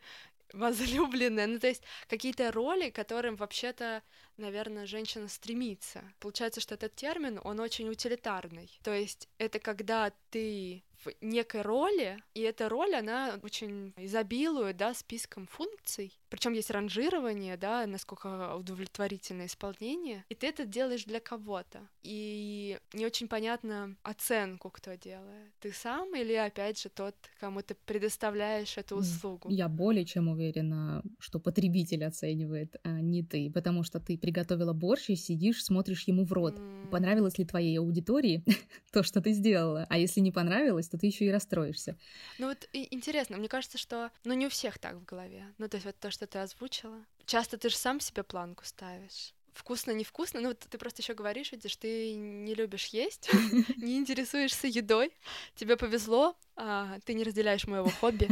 возлюбленная. 0.53 1.47
Ну, 1.47 1.59
то 1.59 1.69
есть 1.69 1.83
какие-то 2.09 2.53
роли, 2.53 2.91
которым 2.91 3.37
вообще-то, 3.37 4.03
наверное, 4.39 4.87
женщина 4.87 5.29
стремится. 5.29 6.03
Получается, 6.21 6.61
что 6.61 6.75
этот 6.75 6.95
термин, 6.95 7.41
он 7.45 7.61
очень 7.61 7.89
утилитарный. 7.89 8.71
То 8.83 8.95
есть 8.95 9.29
это 9.39 9.59
когда 9.59 10.13
ты 10.31 10.83
в 11.05 11.13
некой 11.21 11.63
роли, 11.63 12.19
и 12.35 12.41
эта 12.41 12.69
роль, 12.69 12.95
она 12.95 13.39
очень 13.43 13.93
изобилует, 13.97 14.77
да, 14.77 14.95
списком 14.95 15.47
функций. 15.47 16.19
Причем 16.29 16.53
есть 16.53 16.71
ранжирование, 16.71 17.57
да, 17.57 17.87
насколько 17.87 18.57
удовлетворительное 18.57 19.47
исполнение, 19.47 20.25
и 20.29 20.35
ты 20.35 20.49
это 20.49 20.65
делаешь 20.65 21.05
для 21.05 21.21
кого-то. 21.21 21.89
И 22.03 22.79
не 22.93 23.07
очень 23.07 23.29
понятно 23.29 23.97
оценку, 24.03 24.71
кто 24.71 24.95
делает. 24.95 25.53
Ты 25.61 25.73
сам 25.73 26.15
или, 26.17 26.35
опять 26.35 26.81
же, 26.81 26.89
тот, 26.89 27.15
кому 27.39 27.63
ты 27.63 27.75
предоставляешь 27.75 28.77
эту 28.77 28.97
услугу. 28.97 29.49
Я 29.51 29.69
более 29.69 30.05
чем 30.05 30.29
уверена, 30.29 31.03
что 31.19 31.39
потребитель 31.39 32.05
оценивает, 32.05 32.77
а 32.83 33.01
не 33.01 33.23
ты, 33.23 33.51
потому 33.51 33.85
что 33.85 34.01
ты 34.01 34.17
приготовила 34.27 34.73
борщ 34.73 35.09
и 35.11 35.15
сидишь, 35.15 35.63
смотришь 35.63 36.03
ему 36.09 36.25
в 36.25 36.33
рот. 36.33 36.61
Понравилось 36.91 37.39
ли 37.39 37.45
твоей 37.45 37.79
аудитории 37.79 38.43
то, 38.93 39.05
что 39.05 39.21
ты 39.21 39.31
сделала? 39.31 39.87
А 39.89 39.99
если 39.99 40.19
не 40.19 40.33
понравилось, 40.33 40.89
то 40.89 40.99
ты 40.99 41.07
еще 41.07 41.27
и 41.27 41.31
расстроишься. 41.31 41.97
Ну 42.39 42.49
вот 42.49 42.69
интересно, 42.73 43.37
мне 43.37 43.47
кажется, 43.47 43.79
что, 43.79 44.11
ну 44.25 44.35
не 44.35 44.47
у 44.47 44.49
всех 44.49 44.81
так 44.81 44.97
в 44.97 45.05
голове. 45.05 45.45
Ну 45.59 45.69
то 45.69 45.77
есть 45.77 45.87
вот 45.87 45.97
то, 46.01 46.11
что 46.11 46.27
ты 46.27 46.41
озвучила. 46.41 46.99
Часто 47.25 47.57
ты 47.57 47.69
же 47.69 47.77
сам 47.77 48.01
себе 48.01 48.25
планку 48.25 48.65
ставишь. 48.65 49.33
Вкусно, 49.53 49.93
невкусно. 49.93 50.41
Ну 50.41 50.49
вот 50.49 50.59
ты 50.59 50.77
просто 50.77 51.03
еще 51.03 51.15
говоришь, 51.15 51.53
видишь, 51.53 51.77
ты 51.77 52.17
не 52.17 52.55
любишь 52.55 52.87
есть, 52.87 53.31
не 53.77 53.97
интересуешься 53.97 54.67
едой. 54.67 55.13
Тебе 55.55 55.77
повезло, 55.77 56.37
а, 56.57 56.99
ты 57.05 57.15
не 57.15 57.23
разделяешь 57.23 57.69
моего 57.69 57.91
хобби. 58.01 58.29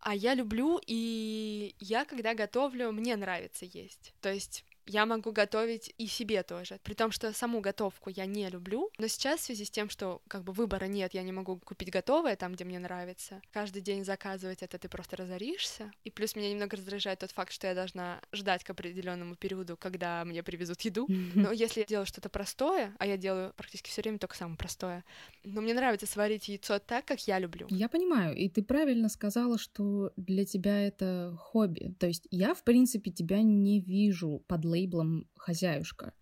А 0.00 0.14
я 0.14 0.34
люблю, 0.34 0.78
и 0.86 1.74
я, 1.80 2.04
когда 2.04 2.34
готовлю, 2.34 2.92
мне 2.92 3.16
нравится 3.16 3.64
есть. 3.64 4.12
То 4.20 4.30
есть 4.32 4.64
я 4.86 5.06
могу 5.06 5.32
готовить 5.32 5.94
и 5.98 6.06
себе 6.06 6.42
тоже. 6.42 6.78
При 6.82 6.94
том, 6.94 7.10
что 7.10 7.32
саму 7.32 7.60
готовку 7.60 8.10
я 8.10 8.26
не 8.26 8.48
люблю. 8.48 8.90
Но 8.98 9.08
сейчас 9.08 9.40
в 9.40 9.44
связи 9.44 9.64
с 9.64 9.70
тем, 9.70 9.90
что 9.90 10.22
как 10.28 10.44
бы 10.44 10.52
выбора 10.52 10.86
нет, 10.86 11.14
я 11.14 11.22
не 11.22 11.32
могу 11.32 11.58
купить 11.58 11.90
готовое 11.90 12.36
там, 12.36 12.54
где 12.54 12.64
мне 12.64 12.78
нравится. 12.78 13.40
Каждый 13.52 13.82
день 13.82 14.04
заказывать 14.04 14.62
это 14.62 14.78
ты 14.78 14.88
просто 14.88 15.16
разоришься. 15.16 15.92
И 16.04 16.10
плюс 16.10 16.36
меня 16.36 16.50
немного 16.50 16.76
раздражает 16.76 17.20
тот 17.20 17.30
факт, 17.30 17.52
что 17.52 17.66
я 17.66 17.74
должна 17.74 18.20
ждать 18.32 18.64
к 18.64 18.70
определенному 18.70 19.34
периоду, 19.34 19.76
когда 19.76 20.24
мне 20.24 20.42
привезут 20.42 20.80
еду. 20.82 21.06
Но 21.34 21.52
если 21.52 21.80
я 21.80 21.86
делаю 21.86 22.06
что-то 22.06 22.28
простое, 22.28 22.94
а 22.98 23.06
я 23.06 23.16
делаю 23.16 23.52
практически 23.56 23.90
все 23.90 24.02
время 24.02 24.18
только 24.18 24.36
самое 24.36 24.56
простое, 24.56 25.04
но 25.44 25.60
мне 25.60 25.74
нравится 25.74 26.06
сварить 26.06 26.48
яйцо 26.48 26.78
так, 26.78 27.04
как 27.04 27.20
я 27.26 27.38
люблю. 27.38 27.66
Я 27.70 27.88
понимаю, 27.88 28.36
и 28.36 28.48
ты 28.48 28.62
правильно 28.62 29.08
сказала, 29.08 29.58
что 29.58 30.12
для 30.16 30.44
тебя 30.44 30.86
это 30.86 31.36
хобби. 31.38 31.94
То 31.98 32.06
есть 32.06 32.26
я, 32.30 32.54
в 32.54 32.62
принципе, 32.62 33.10
тебя 33.10 33.42
не 33.42 33.80
вижу 33.80 34.42
под 34.46 34.64
лейблом 34.76 35.26
хозяюшка. 35.36 36.12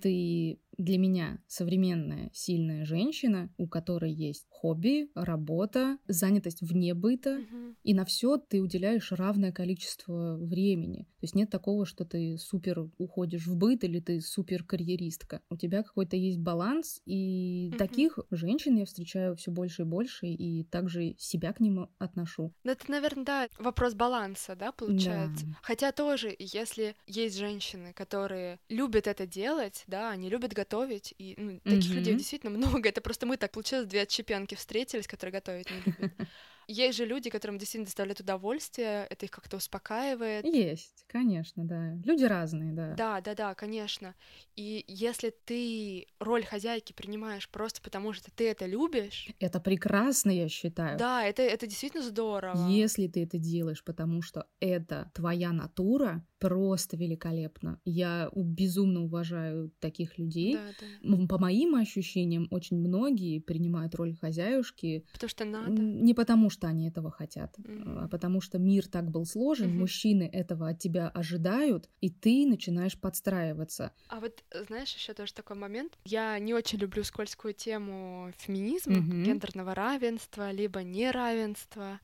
Ты 0.00 0.58
для 0.78 0.98
меня 0.98 1.38
современная, 1.46 2.30
сильная 2.32 2.84
женщина, 2.84 3.52
у 3.58 3.68
которой 3.68 4.12
есть 4.12 4.46
хобби, 4.48 5.10
работа, 5.14 5.98
занятость 6.08 6.62
вне 6.62 6.94
быта, 6.94 7.38
Мгм. 7.38 7.76
и 7.84 7.94
на 7.94 8.04
все 8.04 8.36
ты 8.36 8.60
уделяешь 8.60 9.12
равное 9.12 9.52
количество 9.52 10.36
времени. 10.38 11.04
То 11.20 11.24
есть 11.24 11.34
нет 11.34 11.50
такого, 11.50 11.84
что 11.86 12.04
ты 12.04 12.36
супер 12.38 12.88
уходишь 12.98 13.46
в 13.46 13.56
быт 13.56 13.84
или 13.84 14.00
ты 14.00 14.20
супер 14.20 14.64
карьеристка. 14.64 15.42
У 15.50 15.56
тебя 15.56 15.82
какой-то 15.82 16.16
есть 16.16 16.38
баланс, 16.38 17.00
и 17.04 17.68
Мгм. 17.68 17.78
таких 17.78 18.18
женщин 18.30 18.76
я 18.76 18.86
встречаю 18.86 19.36
все 19.36 19.50
больше 19.50 19.82
и 19.82 19.84
больше, 19.84 20.26
и 20.26 20.64
также 20.64 21.14
себя 21.18 21.52
к 21.52 21.60
ним 21.60 21.88
отношу. 21.98 22.54
Ну, 22.64 22.72
это, 22.72 22.90
наверное, 22.90 23.24
да, 23.24 23.48
вопрос 23.58 23.94
баланса, 23.94 24.56
да, 24.56 24.72
получается. 24.72 25.46
Да. 25.46 25.58
Хотя 25.62 25.92
тоже, 25.92 26.34
если 26.38 26.96
есть 27.06 27.36
женщины, 27.36 27.92
которые 27.92 28.58
любят 28.68 29.06
это 29.06 29.26
делать, 29.62 29.84
да, 29.86 30.10
они 30.10 30.28
любят 30.28 30.52
готовить, 30.52 31.14
и 31.18 31.34
ну, 31.38 31.60
таких 31.68 31.94
Мгм. 31.94 31.96
людей 31.96 32.14
действительно 32.14 32.50
много. 32.50 32.88
Это 32.88 33.00
просто 33.00 33.26
мы 33.26 33.36
так 33.36 33.52
получилось, 33.52 33.86
две 33.86 34.02
отщепенки 34.02 34.54
встретились, 34.54 35.06
которые 35.06 35.32
готовить 35.32 35.70
не 35.70 35.80
любят. 35.80 36.10
Есть 36.68 36.98
же 36.98 37.04
люди, 37.06 37.30
которым 37.30 37.58
действительно 37.58 37.86
доставляет 37.86 38.20
удовольствие, 38.20 39.06
это 39.10 39.26
их 39.26 39.30
как-то 39.32 39.56
успокаивает. 39.56 40.46
Есть, 40.46 41.04
конечно, 41.08 41.64
да. 41.64 41.94
Люди 42.04 42.24
разные, 42.24 42.72
да. 42.72 42.94
Да, 42.96 43.20
да, 43.20 43.34
да, 43.34 43.54
конечно. 43.54 44.14
И 44.54 44.84
если 44.86 45.30
ты 45.30 46.06
роль 46.20 46.44
хозяйки 46.44 46.92
принимаешь 46.92 47.48
просто 47.48 47.80
потому, 47.80 48.12
что 48.12 48.30
ты 48.30 48.48
это 48.50 48.66
любишь, 48.66 49.34
Это 49.40 49.60
прекрасно, 49.60 50.30
я 50.30 50.48
считаю. 50.48 50.98
да, 50.98 51.24
это, 51.24 51.42
это 51.42 51.66
действительно 51.66 52.02
здорово. 52.02 52.66
Если 52.68 53.06
ты 53.06 53.22
это 53.24 53.38
делаешь, 53.38 53.82
потому 53.82 54.20
что 54.20 54.46
это 54.60 55.10
твоя 55.14 55.52
натура, 55.52 56.26
просто 56.42 56.96
великолепно. 56.96 57.80
Я 57.84 58.30
безумно 58.34 59.04
уважаю 59.04 59.70
таких 59.80 60.18
людей. 60.18 60.52
Да, 60.52 60.72
да. 60.78 60.86
По 61.28 61.38
моим 61.38 61.74
ощущениям, 61.76 62.48
очень 62.50 62.78
многие 62.78 63.38
принимают 63.38 63.94
роль 63.94 64.16
хозяюшки 64.16 65.04
Потому 65.12 65.28
что 65.30 65.44
надо. 65.44 65.82
не 66.04 66.14
потому, 66.14 66.50
что 66.50 66.66
они 66.68 66.88
этого 66.88 67.10
хотят, 67.10 67.56
Мгм. 67.58 68.04
а 68.04 68.08
потому 68.08 68.40
что 68.40 68.58
мир 68.58 68.88
так 68.88 69.10
был 69.10 69.24
сложен, 69.26 69.68
Мгм. 69.68 69.78
мужчины 69.78 70.24
этого 70.32 70.68
от 70.68 70.78
тебя 70.80 71.08
ожидают, 71.08 71.88
и 72.00 72.10
ты 72.10 72.46
начинаешь 72.46 73.00
подстраиваться. 73.00 73.92
А 74.08 74.20
вот 74.20 74.44
знаешь, 74.52 74.94
еще 74.94 75.14
тоже 75.14 75.32
такой 75.32 75.56
момент. 75.56 75.98
Я 76.04 76.38
не 76.38 76.52
очень 76.54 76.78
люблю 76.78 77.02
скользкую 77.02 77.54
тему 77.54 78.30
феминизма, 78.36 78.98
Мгм. 78.98 79.24
гендерного 79.24 79.74
равенства, 79.74 80.50
либо 80.50 80.82
неравенства. 80.82 82.00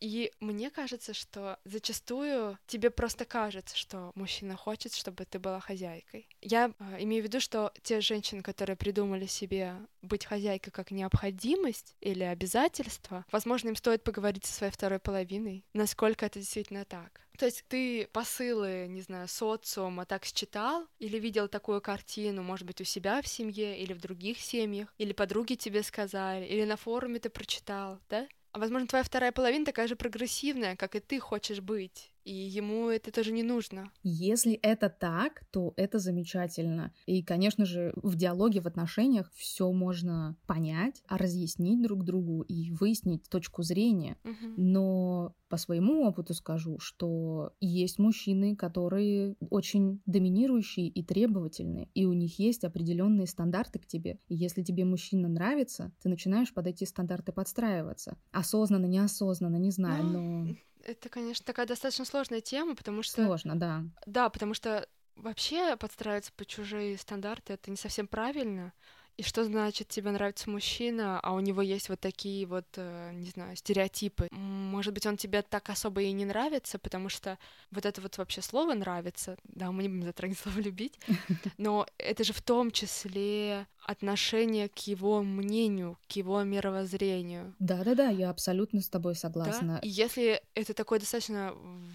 И 0.00 0.32
мне 0.40 0.70
кажется, 0.70 1.14
что 1.14 1.58
зачастую 1.64 2.58
тебе 2.66 2.90
просто 2.90 3.24
кажется, 3.24 3.76
что 3.76 4.12
мужчина 4.14 4.56
хочет, 4.56 4.94
чтобы 4.94 5.24
ты 5.24 5.38
была 5.38 5.60
хозяйкой. 5.60 6.28
Я 6.40 6.72
э, 6.78 6.96
имею 7.00 7.22
в 7.22 7.26
виду, 7.26 7.40
что 7.40 7.72
те 7.82 8.00
женщины, 8.00 8.42
которые 8.42 8.76
придумали 8.76 9.26
себе 9.26 9.76
быть 10.02 10.24
хозяйкой 10.24 10.70
как 10.70 10.90
необходимость 10.90 11.96
или 12.00 12.22
обязательство, 12.22 13.24
возможно, 13.32 13.68
им 13.68 13.76
стоит 13.76 14.04
поговорить 14.04 14.44
со 14.44 14.52
своей 14.52 14.72
второй 14.72 14.98
половиной, 14.98 15.64
насколько 15.72 16.26
это 16.26 16.38
действительно 16.38 16.84
так. 16.84 17.26
То 17.36 17.44
есть 17.44 17.64
ты 17.68 18.08
посылы, 18.12 18.86
не 18.88 19.02
знаю, 19.02 19.28
социума 19.28 20.06
так 20.06 20.24
считал 20.24 20.86
или 20.98 21.18
видел 21.18 21.48
такую 21.48 21.80
картину, 21.80 22.42
может 22.42 22.66
быть, 22.66 22.80
у 22.80 22.84
себя 22.84 23.20
в 23.20 23.28
семье 23.28 23.78
или 23.78 23.92
в 23.92 24.00
других 24.00 24.40
семьях, 24.40 24.92
или 24.96 25.12
подруги 25.12 25.54
тебе 25.54 25.82
сказали, 25.82 26.46
или 26.46 26.64
на 26.64 26.76
форуме 26.76 27.18
ты 27.18 27.28
прочитал, 27.28 28.00
да? 28.08 28.26
А 28.56 28.58
возможно, 28.58 28.88
твоя 28.88 29.04
вторая 29.04 29.32
половина 29.32 29.66
такая 29.66 29.86
же 29.86 29.96
прогрессивная, 29.96 30.76
как 30.76 30.96
и 30.96 31.00
ты 31.00 31.20
хочешь 31.20 31.60
быть, 31.60 32.10
и 32.26 32.34
ему 32.34 32.88
это 32.88 33.12
тоже 33.12 33.30
не 33.30 33.44
нужно. 33.44 33.88
Если 34.02 34.54
это 34.54 34.90
так, 34.90 35.44
то 35.52 35.72
это 35.76 36.00
замечательно. 36.00 36.92
И, 37.06 37.22
конечно 37.22 37.64
же, 37.64 37.92
в 37.94 38.16
диалоге, 38.16 38.60
в 38.60 38.66
отношениях 38.66 39.30
все 39.36 39.70
можно 39.70 40.36
понять, 40.48 41.02
а 41.06 41.18
разъяснить 41.18 41.80
друг 41.80 42.04
другу 42.04 42.42
и 42.42 42.72
выяснить 42.72 43.28
точку 43.28 43.62
зрения. 43.62 44.16
Мгм. 44.24 44.54
Но 44.56 45.36
по 45.48 45.56
своему 45.56 46.04
опыту 46.04 46.34
скажу, 46.34 46.80
что 46.80 47.52
есть 47.60 48.00
мужчины, 48.00 48.56
которые 48.56 49.36
очень 49.48 50.00
доминирующие 50.04 50.88
и 50.88 51.04
требовательные, 51.04 51.88
и 51.94 52.06
у 52.06 52.12
них 52.12 52.40
есть 52.40 52.64
определенные 52.64 53.28
стандарты 53.28 53.78
к 53.78 53.86
тебе. 53.86 54.18
И 54.26 54.34
если 54.34 54.64
тебе 54.64 54.84
мужчина 54.84 55.28
нравится, 55.28 55.92
ты 56.02 56.08
начинаешь 56.08 56.52
под 56.52 56.66
эти 56.66 56.82
стандарты 56.82 57.30
подстраиваться. 57.30 58.18
Осознанно, 58.32 58.86
неосознанно, 58.86 59.58
не 59.58 59.70
знаю, 59.70 60.04
но 60.06 60.56
Это, 60.86 61.08
конечно, 61.08 61.44
такая 61.44 61.66
достаточно 61.66 62.04
сложная 62.04 62.40
тема, 62.40 62.76
потому 62.76 63.02
что... 63.02 63.24
сложно, 63.24 63.58
да. 63.58 63.82
Да, 64.06 64.30
потому 64.30 64.54
что 64.54 64.88
вообще 65.16 65.76
подстраиваться 65.76 66.30
под 66.36 66.46
чужие 66.46 66.96
стандарты 66.96 67.54
это 67.54 67.72
не 67.72 67.76
совсем 67.76 68.06
правильно. 68.06 68.72
И 69.16 69.22
что 69.22 69.44
значит 69.44 69.88
тебе 69.88 70.10
нравится 70.10 70.50
мужчина, 70.50 71.20
а 71.20 71.32
у 71.32 71.40
него 71.40 71.62
есть 71.62 71.88
вот 71.88 72.00
такие 72.00 72.46
вот, 72.46 72.66
э, 72.76 73.12
не 73.14 73.30
знаю, 73.30 73.56
стереотипы? 73.56 74.28
может 74.76 74.92
быть, 74.92 75.06
он 75.06 75.16
тебе 75.16 75.42
так 75.42 75.70
особо 75.70 76.02
и 76.02 76.12
не 76.12 76.24
нравится, 76.26 76.78
потому 76.78 77.08
что 77.08 77.38
вот 77.70 77.86
это 77.86 78.00
вот 78.00 78.18
вообще 78.18 78.42
слово 78.42 78.74
нравится, 78.74 79.36
да, 79.44 79.72
мы 79.72 79.84
не 79.84 79.88
будем 79.88 80.02
затрагивать 80.02 80.38
слово 80.42 80.58
любить, 80.58 80.98
но 81.58 81.86
это 81.98 82.24
же 82.24 82.32
в 82.32 82.42
том 82.42 82.70
числе 82.70 83.66
отношение 83.86 84.68
к 84.68 84.78
его 84.80 85.22
мнению, 85.22 85.98
к 86.08 86.12
его 86.12 86.42
мировоззрению. 86.42 87.54
Да-да-да, 87.58 88.10
я 88.10 88.30
абсолютно 88.30 88.80
с 88.80 88.88
тобой 88.88 89.14
согласна. 89.14 89.74
Да? 89.74 89.78
И 89.78 89.88
если 89.88 90.42
это 90.54 90.74
такой 90.74 90.98
достаточно 90.98 91.54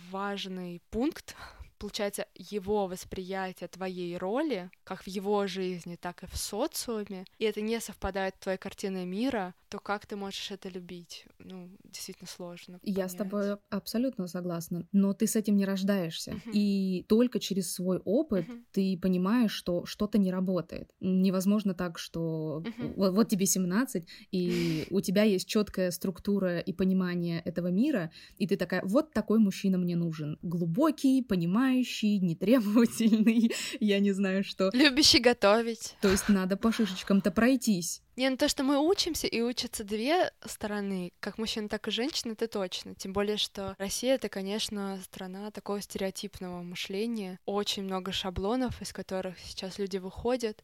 важный 0.09 0.81
пункт, 0.89 1.35
получается, 1.81 2.27
его 2.35 2.85
восприятие 2.85 3.67
твоей 3.67 4.15
роли, 4.17 4.69
как 4.83 5.01
в 5.01 5.07
его 5.07 5.47
жизни, 5.47 5.97
так 5.99 6.21
и 6.21 6.27
в 6.27 6.37
социуме, 6.37 7.25
и 7.39 7.45
это 7.45 7.61
не 7.61 7.79
совпадает 7.79 8.35
с 8.35 8.43
твоей 8.43 8.59
картиной 8.59 9.05
мира, 9.05 9.55
то 9.69 9.79
как 9.79 10.05
ты 10.05 10.15
можешь 10.15 10.51
это 10.51 10.69
любить? 10.69 11.25
Ну, 11.39 11.69
действительно 11.85 12.27
сложно. 12.27 12.79
Я 12.83 12.95
понять. 12.95 13.11
с 13.11 13.15
тобой 13.15 13.57
абсолютно 13.69 14.27
согласна, 14.27 14.85
но 14.91 15.13
ты 15.13 15.25
с 15.25 15.35
этим 15.35 15.55
не 15.55 15.65
рождаешься. 15.65 16.31
Uh-huh. 16.31 16.51
И 16.53 17.05
только 17.07 17.39
через 17.39 17.73
свой 17.73 17.99
опыт 18.05 18.47
uh-huh. 18.47 18.63
ты 18.73 18.99
понимаешь, 19.01 19.53
что 19.53 19.85
что-то 19.85 20.17
не 20.19 20.29
работает. 20.29 20.91
Невозможно 20.99 21.73
так, 21.73 21.97
что 21.97 22.63
uh-huh. 22.65 22.93
вот, 22.95 23.13
вот 23.13 23.29
тебе 23.29 23.45
17, 23.45 24.07
и 24.31 24.87
у 24.91 25.01
тебя 25.01 25.23
есть 25.23 25.47
четкая 25.47 25.91
структура 25.91 26.59
и 26.59 26.73
понимание 26.73 27.39
этого 27.39 27.67
мира, 27.67 28.11
и 28.37 28.47
ты 28.47 28.57
такая, 28.57 28.83
вот 28.83 29.13
такой 29.13 29.39
мужчина 29.39 29.77
мне 29.77 29.95
нужен. 29.95 30.37
Глубокий, 30.41 31.23
понимающий, 31.23 31.70
нетребовательный, 31.79 33.51
я 33.79 33.99
не 33.99 34.11
знаю 34.11 34.43
что. 34.43 34.69
Любящий 34.73 35.19
готовить. 35.19 35.95
То 36.01 36.09
есть 36.09 36.29
надо 36.29 36.57
по 36.57 36.71
шишечкам-то 36.71 37.31
пройтись. 37.31 38.01
Не, 38.17 38.29
ну 38.29 38.37
то, 38.37 38.49
что 38.49 38.63
мы 38.63 38.77
учимся, 38.77 39.27
и 39.27 39.41
учатся 39.41 39.83
две 39.83 40.31
стороны, 40.45 41.11
как 41.19 41.37
мужчина, 41.37 41.69
так 41.69 41.87
и 41.87 41.91
женщина, 41.91 42.33
это 42.33 42.47
точно. 42.47 42.93
Тем 42.93 43.13
более, 43.13 43.37
что 43.37 43.75
Россия— 43.79 44.15
это, 44.15 44.29
конечно, 44.29 44.99
страна 45.03 45.49
такого 45.51 45.81
стереотипного 45.81 46.61
мышления. 46.61 47.39
Очень 47.45 47.83
много 47.83 48.11
шаблонов, 48.11 48.81
из 48.81 48.91
которых 48.93 49.39
сейчас 49.39 49.79
люди 49.79 49.97
выходят. 49.97 50.63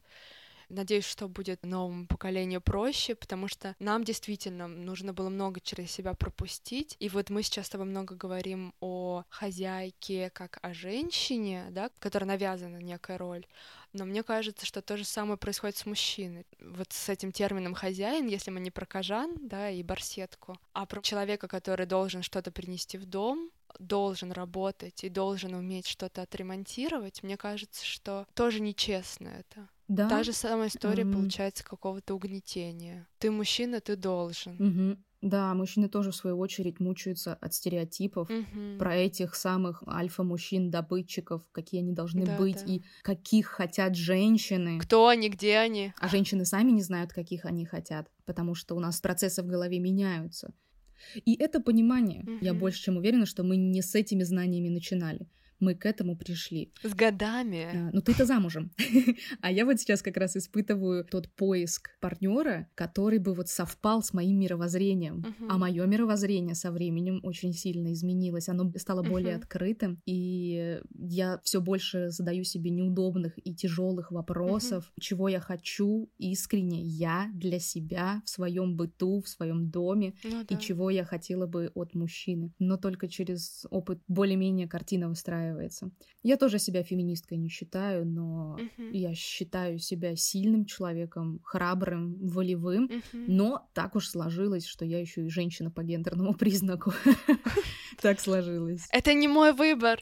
Надеюсь, 0.68 1.06
что 1.06 1.28
будет 1.28 1.64
новому 1.64 2.06
поколению 2.06 2.60
проще, 2.60 3.14
потому 3.14 3.48
что 3.48 3.74
нам 3.78 4.04
действительно 4.04 4.68
нужно 4.68 5.12
было 5.12 5.28
много 5.28 5.60
через 5.60 5.90
себя 5.90 6.14
пропустить. 6.14 6.96
И 6.98 7.08
вот 7.08 7.30
мы 7.30 7.42
сейчас 7.42 7.66
с 7.66 7.70
тобой 7.70 7.86
много 7.86 8.14
говорим 8.14 8.74
о 8.80 9.24
хозяйке 9.28 10.30
как 10.30 10.58
о 10.62 10.74
женщине, 10.74 11.66
да, 11.70 11.90
которой 11.98 12.24
навязана 12.24 12.78
некая 12.78 13.18
роль. 13.18 13.46
Но 13.94 14.04
мне 14.04 14.22
кажется, 14.22 14.66
что 14.66 14.82
то 14.82 14.96
же 14.96 15.04
самое 15.04 15.38
происходит 15.38 15.76
с 15.78 15.86
мужчиной. 15.86 16.46
Вот 16.60 16.92
с 16.92 17.08
этим 17.08 17.32
термином 17.32 17.74
хозяин, 17.74 18.26
если 18.26 18.50
мы 18.50 18.60
не 18.60 18.70
про 18.70 18.84
кожан, 18.84 19.34
да, 19.40 19.70
и 19.70 19.82
барсетку, 19.82 20.58
а 20.74 20.84
про 20.84 21.00
человека, 21.00 21.48
который 21.48 21.86
должен 21.86 22.22
что-то 22.22 22.50
принести 22.52 22.98
в 22.98 23.06
дом, 23.06 23.50
должен 23.78 24.32
работать 24.32 25.04
и 25.04 25.08
должен 25.08 25.54
уметь 25.54 25.86
что-то 25.86 26.22
отремонтировать, 26.22 27.22
мне 27.22 27.36
кажется, 27.36 27.84
что 27.84 28.26
тоже 28.34 28.60
нечестно 28.60 29.28
это. 29.28 29.68
Да. 29.88 30.08
Та 30.08 30.22
же 30.22 30.32
самая 30.32 30.68
история 30.68 31.04
mm-hmm. 31.04 31.12
получается 31.12 31.64
какого-то 31.64 32.14
угнетения. 32.14 33.08
Ты 33.18 33.30
мужчина, 33.30 33.80
ты 33.80 33.96
должен. 33.96 34.56
Mm-hmm. 34.56 34.98
Да, 35.20 35.52
мужчины 35.54 35.88
тоже, 35.88 36.12
в 36.12 36.16
свою 36.16 36.38
очередь, 36.38 36.78
мучаются 36.78 37.34
от 37.34 37.52
стереотипов 37.52 38.30
mm-hmm. 38.30 38.78
про 38.78 38.94
этих 38.94 39.34
самых 39.34 39.82
альфа-мужчин-добытчиков, 39.88 41.42
какие 41.50 41.80
они 41.80 41.92
должны 41.92 42.24
да, 42.24 42.36
быть 42.36 42.64
да. 42.64 42.72
и 42.72 42.82
каких 43.02 43.46
хотят 43.46 43.96
женщины. 43.96 44.78
Кто 44.78 45.08
они, 45.08 45.28
где 45.28 45.56
они. 45.58 45.92
А 45.98 46.08
женщины 46.08 46.44
сами 46.44 46.70
не 46.70 46.82
знают, 46.82 47.12
каких 47.12 47.46
они 47.46 47.64
хотят, 47.64 48.08
потому 48.26 48.54
что 48.54 48.76
у 48.76 48.80
нас 48.80 49.00
процессы 49.00 49.42
в 49.42 49.46
голове 49.46 49.80
меняются. 49.80 50.54
И 51.24 51.34
это 51.34 51.60
понимание, 51.60 52.22
mm-hmm. 52.22 52.38
я 52.42 52.54
больше 52.54 52.82
чем 52.82 52.98
уверена, 52.98 53.26
что 53.26 53.42
мы 53.42 53.56
не 53.56 53.82
с 53.82 53.94
этими 53.94 54.22
знаниями 54.22 54.68
начинали 54.68 55.28
мы 55.60 55.74
к 55.74 55.86
этому 55.86 56.16
пришли. 56.16 56.72
С 56.82 56.94
годами. 56.94 57.88
А, 57.88 57.90
ну 57.92 58.00
ты-то 58.00 58.24
замужем. 58.24 58.70
а 59.40 59.50
я 59.50 59.64
вот 59.64 59.80
сейчас 59.80 60.02
как 60.02 60.16
раз 60.16 60.36
испытываю 60.36 61.04
тот 61.04 61.28
поиск 61.30 61.90
партнера, 62.00 62.68
который 62.74 63.18
бы 63.18 63.34
вот 63.34 63.48
совпал 63.48 64.02
с 64.02 64.12
моим 64.12 64.38
мировоззрением. 64.38 65.24
Uh-huh. 65.26 65.46
А 65.50 65.58
мое 65.58 65.86
мировоззрение 65.86 66.54
со 66.54 66.70
временем 66.70 67.20
очень 67.22 67.52
сильно 67.52 67.92
изменилось. 67.92 68.48
Оно 68.48 68.72
стало 68.76 69.02
более 69.02 69.34
uh-huh. 69.34 69.38
открытым. 69.38 70.00
И 70.06 70.80
я 70.94 71.40
все 71.42 71.60
больше 71.60 72.10
задаю 72.10 72.44
себе 72.44 72.70
неудобных 72.70 73.34
и 73.44 73.54
тяжелых 73.54 74.12
вопросов, 74.12 74.84
uh-huh. 74.84 75.00
чего 75.00 75.28
я 75.28 75.40
хочу 75.40 76.10
искренне 76.18 76.82
я 76.82 77.30
для 77.34 77.58
себя 77.58 78.22
в 78.24 78.30
своем 78.30 78.76
быту, 78.76 79.22
в 79.22 79.28
своем 79.28 79.70
доме, 79.70 80.14
ну, 80.24 80.44
да. 80.48 80.54
и 80.54 80.60
чего 80.60 80.90
я 80.90 81.04
хотела 81.04 81.46
бы 81.46 81.70
от 81.74 81.94
мужчины. 81.94 82.52
Но 82.58 82.76
только 82.76 83.08
через 83.08 83.66
опыт 83.70 84.00
более-менее 84.06 84.68
картина 84.68 85.08
выстраивания 85.08 85.47
устраивается. 85.48 85.90
Я 86.22 86.36
тоже 86.36 86.58
себя 86.58 86.82
феминисткой 86.82 87.38
не 87.38 87.48
считаю, 87.48 88.06
но 88.06 88.58
uh-huh. 88.58 88.90
я 88.92 89.14
считаю 89.14 89.78
себя 89.78 90.16
сильным 90.16 90.64
человеком, 90.64 91.40
храбрым, 91.44 92.16
волевым, 92.20 92.86
uh-huh. 92.86 93.24
но 93.28 93.68
так 93.72 93.96
уж 93.96 94.08
сложилось, 94.08 94.66
что 94.66 94.84
я 94.84 95.00
еще 95.00 95.24
и 95.24 95.28
женщина 95.28 95.70
по 95.70 95.82
гендерному 95.82 96.34
признаку. 96.38 96.92
Так 98.00 98.20
сложилось. 98.20 98.86
Это 98.92 99.12
не 99.12 99.26
мой 99.26 99.52
выбор. 99.52 100.00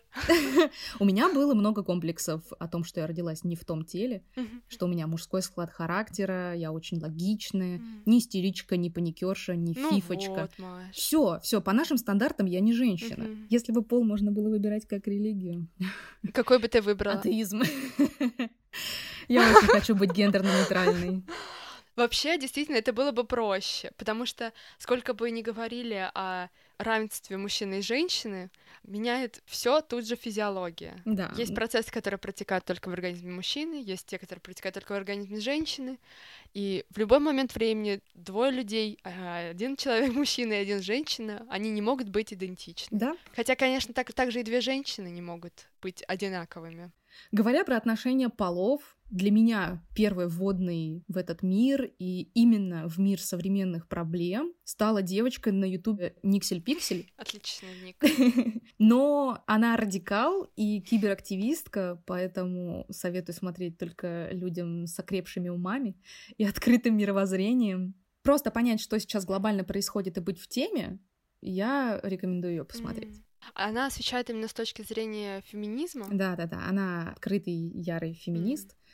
У 1.00 1.04
меня 1.04 1.32
было 1.32 1.54
много 1.54 1.82
комплексов 1.82 2.42
о 2.58 2.68
том, 2.68 2.84
что 2.84 3.00
я 3.00 3.06
родилась 3.06 3.42
не 3.42 3.56
в 3.56 3.64
том 3.64 3.84
теле, 3.84 4.22
что 4.68 4.86
у 4.86 4.88
меня 4.88 5.06
мужской 5.06 5.40
склад 5.42 5.70
характера, 5.70 6.54
я 6.54 6.72
очень 6.72 7.00
логичная, 7.00 7.80
ни 8.04 8.18
истеричка, 8.18 8.76
ни 8.76 8.90
паникерша, 8.90 9.56
ни 9.56 9.74
ну 9.76 9.90
фифочка. 9.90 10.50
Все, 10.92 11.40
все, 11.42 11.60
по 11.60 11.72
нашим 11.72 11.96
стандартам 11.96 12.46
я 12.46 12.60
не 12.60 12.72
женщина. 12.72 13.26
Если 13.48 13.72
бы 13.72 13.82
пол 13.82 14.04
можно 14.04 14.30
было 14.30 14.50
выбирать 14.50 14.86
как 14.86 15.06
религию, 15.06 15.35
религию. 15.36 15.68
Какой 16.32 16.58
бы 16.58 16.68
ты 16.68 16.80
выбрала? 16.80 17.18
Атеизм. 17.18 17.62
Я 19.28 19.42
очень 19.42 19.68
хочу 19.68 19.94
быть 19.94 20.12
гендерно-нейтральной. 20.12 21.24
Вообще, 21.96 22.38
действительно, 22.38 22.76
это 22.76 22.92
было 22.92 23.10
бы 23.10 23.24
проще, 23.24 23.90
потому 23.96 24.26
что 24.26 24.52
сколько 24.78 25.14
бы 25.14 25.30
ни 25.30 25.42
говорили 25.42 26.10
о 26.14 26.48
равенстве 26.78 27.36
мужчины 27.36 27.78
и 27.78 27.82
женщины, 27.82 28.50
меняет 28.82 29.42
все 29.46 29.80
тут 29.80 30.06
же 30.06 30.16
физиология. 30.16 31.00
Да. 31.04 31.32
Есть 31.36 31.54
процессы, 31.54 31.90
которые 31.90 32.18
протекают 32.18 32.64
только 32.64 32.88
в 32.88 32.92
организме 32.92 33.32
мужчины, 33.32 33.82
есть 33.82 34.06
те, 34.06 34.18
которые 34.18 34.40
протекают 34.40 34.74
только 34.74 34.92
в 34.92 34.96
организме 34.96 35.40
женщины, 35.40 35.98
и 36.54 36.84
в 36.90 36.98
любой 36.98 37.18
момент 37.18 37.54
времени 37.54 38.00
двое 38.14 38.50
людей, 38.50 38.98
а, 39.02 39.50
один 39.50 39.76
человек 39.76 40.12
мужчина 40.14 40.54
и 40.54 40.56
один 40.56 40.82
женщина, 40.82 41.46
они 41.50 41.70
не 41.70 41.82
могут 41.82 42.08
быть 42.08 42.32
идентичны. 42.32 42.98
Да. 42.98 43.16
Хотя, 43.34 43.56
конечно, 43.56 43.92
так, 43.92 44.12
так 44.12 44.30
же 44.30 44.40
и 44.40 44.44
две 44.44 44.60
женщины 44.60 45.08
не 45.08 45.22
могут 45.22 45.68
быть 45.82 46.02
одинаковыми. 46.06 46.92
Говоря 47.32 47.64
про 47.64 47.76
отношения 47.76 48.28
полов, 48.28 48.95
для 49.10 49.30
меня 49.30 49.84
первый 49.94 50.28
вводный 50.28 51.04
в 51.08 51.16
этот 51.16 51.42
мир 51.42 51.90
и 51.98 52.22
именно 52.34 52.88
в 52.88 52.98
мир 52.98 53.20
современных 53.20 53.88
проблем 53.88 54.52
стала 54.64 55.02
девочка 55.02 55.52
на 55.52 55.64
ютубе 55.64 56.16
Никсель 56.22 56.60
Пиксель. 56.60 57.12
Отличный 57.16 57.68
ник. 57.84 58.62
Но 58.78 59.42
она 59.46 59.76
радикал 59.76 60.50
и 60.56 60.80
киберактивистка, 60.80 62.02
поэтому 62.06 62.86
советую 62.90 63.34
смотреть 63.34 63.78
только 63.78 64.30
людям 64.32 64.86
с 64.86 64.98
окрепшими 64.98 65.48
умами 65.48 65.96
и 66.36 66.44
открытым 66.44 66.96
мировоззрением. 66.96 67.94
Просто 68.22 68.50
понять, 68.50 68.80
что 68.80 68.98
сейчас 68.98 69.24
глобально 69.24 69.62
происходит 69.62 70.18
и 70.18 70.20
быть 70.20 70.40
в 70.40 70.48
теме, 70.48 70.98
я 71.40 72.00
рекомендую 72.02 72.54
ее 72.54 72.64
посмотреть. 72.64 73.22
Она 73.54 73.86
освещает 73.86 74.28
именно 74.30 74.48
с 74.48 74.52
точки 74.52 74.82
зрения 74.82 75.40
феминизма. 75.42 76.08
Да, 76.10 76.36
да, 76.36 76.46
да. 76.46 76.66
Она 76.68 77.12
открытый, 77.12 77.54
ярый 77.54 78.14
феминист. 78.14 78.70
Mm. 78.70 78.85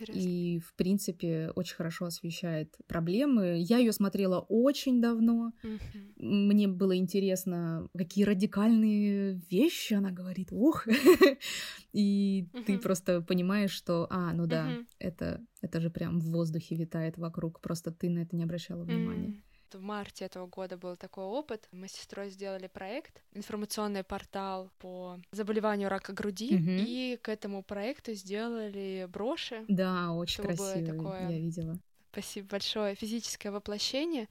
Интересно. 0.00 0.20
И, 0.20 0.58
в 0.60 0.74
принципе, 0.74 1.50
очень 1.54 1.76
хорошо 1.76 2.06
освещает 2.06 2.74
проблемы. 2.86 3.56
Я 3.58 3.78
ее 3.78 3.92
смотрела 3.92 4.40
очень 4.48 5.00
давно. 5.00 5.52
Mm-hmm. 5.62 5.78
Мне 6.18 6.68
было 6.68 6.96
интересно, 6.96 7.88
какие 7.96 8.24
радикальные 8.24 9.40
вещи 9.50 9.94
она 9.94 10.10
говорит. 10.10 10.48
Ух! 10.52 10.86
И 11.92 12.48
mm-hmm. 12.52 12.64
ты 12.64 12.78
просто 12.78 13.20
понимаешь, 13.20 13.70
что, 13.70 14.06
а, 14.10 14.32
ну 14.32 14.46
да, 14.46 14.68
mm-hmm. 14.68 14.86
это, 14.98 15.40
это 15.60 15.80
же 15.80 15.90
прям 15.90 16.20
в 16.20 16.30
воздухе 16.30 16.76
витает 16.76 17.16
вокруг. 17.18 17.60
Просто 17.60 17.90
ты 17.90 18.10
на 18.10 18.20
это 18.20 18.36
не 18.36 18.44
обращала 18.44 18.84
внимания. 18.84 19.42
В 19.74 19.82
марте 19.82 20.24
этого 20.24 20.46
года 20.46 20.76
был 20.76 20.96
такой 20.96 21.24
опыт. 21.24 21.68
Мы 21.72 21.88
с 21.88 21.92
сестрой 21.92 22.30
сделали 22.30 22.68
проект, 22.68 23.22
информационный 23.32 24.04
портал 24.04 24.70
по 24.78 25.18
заболеванию 25.32 25.88
рака 25.88 26.12
груди, 26.12 26.54
угу. 26.54 26.70
и 26.70 27.18
к 27.20 27.28
этому 27.28 27.62
проекту 27.64 28.14
сделали 28.14 29.06
броши. 29.10 29.64
Да, 29.66 30.12
очень 30.12 30.44
красиво, 30.44 30.86
такое... 30.86 31.28
я 31.28 31.38
видела. 31.38 31.78
Спасибо 32.12 32.48
большое. 32.50 32.94
Физическое 32.94 33.50
воплощение. 33.50 34.28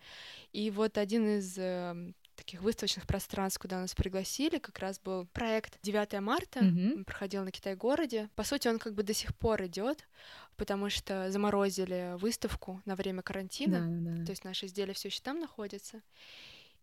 И 0.53 0.71
вот 0.71 0.97
один 0.97 1.27
из 1.27 1.58
эм, 1.58 2.15
таких 2.36 2.62
выставочных 2.62 3.06
пространств, 3.06 3.60
куда 3.60 3.79
нас 3.79 3.93
пригласили, 3.93 4.58
как 4.58 4.79
раз 4.79 4.99
был 4.99 5.25
проект 5.27 5.77
9 5.84 6.21
марта, 6.21 6.60
mm-hmm. 6.60 7.03
проходил 7.03 7.43
на 7.43 7.51
Китай-городе. 7.51 8.29
По 8.36 8.43
сути, 8.43 8.69
он 8.69 8.79
как 8.79 8.93
бы 8.93 9.03
до 9.03 9.13
сих 9.13 9.36
пор 9.36 9.65
идет, 9.65 10.08
потому 10.57 10.89
что 10.89 11.31
заморозили 11.31 12.15
выставку 12.17 12.81
на 12.85 12.95
время 12.95 13.21
карантина, 13.21 13.87
да, 13.87 14.17
да. 14.17 14.25
то 14.25 14.31
есть 14.31 14.43
наши 14.43 14.65
изделия 14.65 14.93
все 14.93 15.09
еще 15.09 15.21
там 15.21 15.39
находятся. 15.39 16.01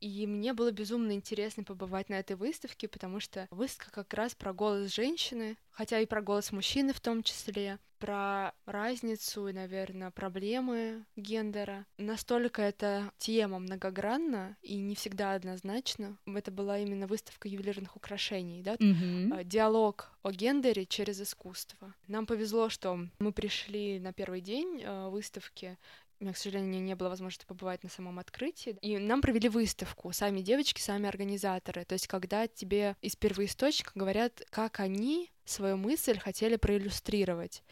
И 0.01 0.27
мне 0.27 0.55
было 0.55 0.73
безумно 0.73 1.13
интересно 1.13 1.63
побывать 1.63 2.09
на 2.09 2.15
этой 2.15 2.37
выставке, 2.37 2.89
потому 2.89 3.21
что 3.21 3.47
выставка 3.51 3.91
как 3.91 4.15
раз 4.15 4.35
про 4.35 4.53
голос 4.53 4.95
женщины, 4.95 5.57
хотя 5.71 6.01
и 6.01 6.07
про 6.07 6.23
голос 6.23 6.53
мужчины 6.53 6.93
в 6.93 7.01
том 7.01 7.23
числе, 7.23 7.79
про 7.99 8.55
разницу 8.65 9.47
и, 9.47 9.53
наверное, 9.53 10.11
проблемы 10.11 11.05
гендера. 11.17 11.87
Настолько 11.99 12.63
эта 12.63 13.13
тема 13.19 13.59
многогранна 13.59 14.57
и 14.63 14.79
не 14.79 14.95
всегда 14.95 15.35
однозначно. 15.35 16.17
Это 16.27 16.51
была 16.51 16.79
именно 16.79 17.07
выставка 17.07 17.47
ювелирных 17.47 17.97
украшений, 17.97 18.63
да? 18.63 18.77
Мгм. 18.79 19.47
Диалог 19.47 20.11
о 20.23 20.33
гендере 20.33 20.87
через 20.87 21.21
искусство. 21.21 21.95
Нам 22.09 22.25
повезло, 22.25 22.71
что 22.71 23.07
мы 23.19 23.33
пришли 23.33 24.01
на 24.01 24.15
первый 24.15 24.41
день 24.41 24.81
э, 24.83 25.09
выставки, 25.09 25.77
у 26.21 26.25
меня, 26.25 26.35
к 26.35 26.39
сожалению, 26.39 26.83
не 26.83 26.95
было 26.95 27.09
возможности 27.09 27.47
побывать 27.47 27.83
на 27.83 27.89
самом 27.89 28.19
открытии. 28.19 28.77
И 28.83 28.99
нам 28.99 29.23
провели 29.23 29.49
выставку, 29.49 30.13
сами 30.13 30.43
девочки, 30.43 30.81
сами 30.81 31.09
организаторы. 31.09 31.85
То 31.85 31.95
есть, 31.95 32.07
когда 32.07 32.47
тебе 32.47 32.97
из 33.01 33.17
первоисточника 33.17 33.93
говорят, 33.95 34.43
как 34.51 34.81
они 34.81 35.31
свою 35.45 35.77
мысль 35.77 36.19
хотели 36.19 36.57
проиллюстрировать. 36.57 37.63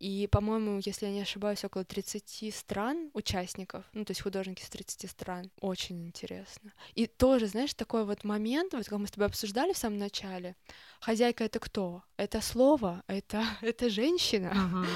И, 0.00 0.28
по-моему, 0.32 0.80
если 0.82 1.06
я 1.06 1.12
не 1.12 1.20
ошибаюсь, 1.20 1.62
около 1.62 1.84
30 1.84 2.54
стран 2.54 3.10
участников, 3.12 3.84
ну, 3.92 4.06
то 4.06 4.12
есть 4.12 4.22
художники 4.22 4.62
с 4.62 4.70
30 4.70 5.10
стран. 5.10 5.50
Очень 5.60 6.06
интересно. 6.06 6.72
И 6.94 7.06
тоже, 7.06 7.48
знаешь, 7.48 7.74
такой 7.74 8.06
вот 8.06 8.24
момент, 8.24 8.72
вот 8.72 8.88
как 8.88 8.98
мы 8.98 9.06
с 9.06 9.10
тобой 9.10 9.26
обсуждали 9.26 9.74
в 9.74 9.78
самом 9.78 9.98
начале, 9.98 10.56
хозяйка— 11.00 11.44
это 11.44 11.58
кто? 11.58 12.02
Это 12.16 12.40
слово, 12.40 13.04
это, 13.08 13.44
это 13.60 13.90
женщина. 13.90 14.50
Ага. 14.52 14.86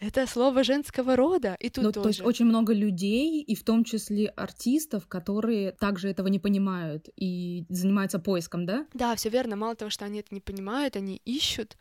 Это 0.00 0.26
слово 0.28 0.62
женского 0.62 1.16
рода, 1.16 1.56
и 1.58 1.70
тут 1.70 1.84
Ну, 1.84 1.92
тоже. 1.92 2.02
то 2.02 2.08
есть 2.08 2.20
очень 2.20 2.46
много 2.46 2.72
людей, 2.72 3.42
и 3.42 3.54
в 3.56 3.64
том 3.64 3.82
числе 3.84 4.28
артистов, 4.28 5.06
которые 5.08 5.72
также 5.72 6.08
этого 6.08 6.28
не 6.28 6.38
понимают 6.38 7.08
и 7.16 7.64
занимаются 7.68 8.20
поиском, 8.20 8.64
да? 8.64 8.86
Да, 8.94 9.14
все 9.16 9.28
верно. 9.28 9.56
Мало 9.56 9.74
того, 9.74 9.90
что 9.90 10.04
они 10.04 10.20
это 10.20 10.32
не 10.34 10.40
понимают, 10.40 10.94
они 10.96 11.20
ищут. 11.24 11.76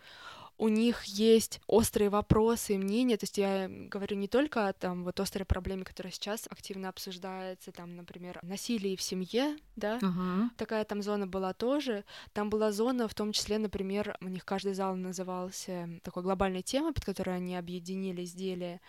У 0.58 0.70
них 0.70 1.04
есть 1.04 1.62
острые 1.68 2.10
вопросы 2.10 2.74
и 2.74 2.78
мнения. 2.78 3.18
То 3.18 3.26
есть 3.26 3.38
я 3.38 3.68
говорю 3.70 4.18
не 4.18 4.28
только 4.28 4.68
о 4.68 4.74
там 4.74 5.04
вот 5.04 5.20
острой 5.20 5.46
проблеме, 5.46 5.84
которая 5.84 6.12
сейчас 6.12 6.48
активно 6.50 6.90
обсуждается, 6.90 7.72
там, 7.72 7.96
например, 7.96 8.40
насилие 8.42 8.98
в 8.98 9.02
семье, 9.02 9.58
да. 9.76 10.00
Ага. 10.02 10.50
Такая 10.58 10.84
там 10.86 11.02
зона 11.02 11.28
была 11.28 11.54
тоже. 11.54 12.04
Там 12.34 12.50
была 12.50 12.72
зона, 12.72 13.08
в 13.08 13.14
том 13.14 13.32
числе, 13.32 13.60
например, 13.60 14.18
у 14.22 14.28
них 14.28 14.46
каждый 14.46 14.74
зал 14.74 14.96
назывался 14.96 15.90
такой 16.04 16.24
глобальной 16.24 16.64
темой, 16.64 16.94
под 16.94 17.06
которой 17.06 17.36
они 17.36 17.56
объединили 17.56 18.24
изделия. 18.24 18.82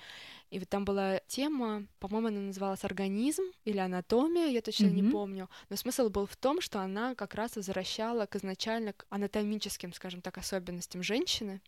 И 0.50 0.58
вот 0.58 0.68
там 0.68 0.84
была 0.84 1.20
тема, 1.26 1.87
по-моему, 1.98 2.28
она 2.28 2.40
называлась 2.40 2.84
организм 2.84 3.42
или 3.64 3.78
анатомия, 3.78 4.46
я 4.46 4.62
точно 4.62 4.87
не 4.87 5.02
Мгм. 5.02 5.12
помню. 5.12 5.48
Но 5.68 5.76
смысл 5.76 6.08
был 6.08 6.26
в 6.26 6.37
том, 6.37 6.61
что 6.61 6.80
она 6.80 7.14
как 7.14 7.34
раз 7.34 7.56
возвращала 7.56 8.26
к 8.26 8.37
изначально 8.37 8.94
к 8.94 9.06
анатомическим, 9.11 9.92
скажем 9.92 10.22
так, 10.22 10.38
особенностям 10.38 11.02
женщины. 11.02 11.61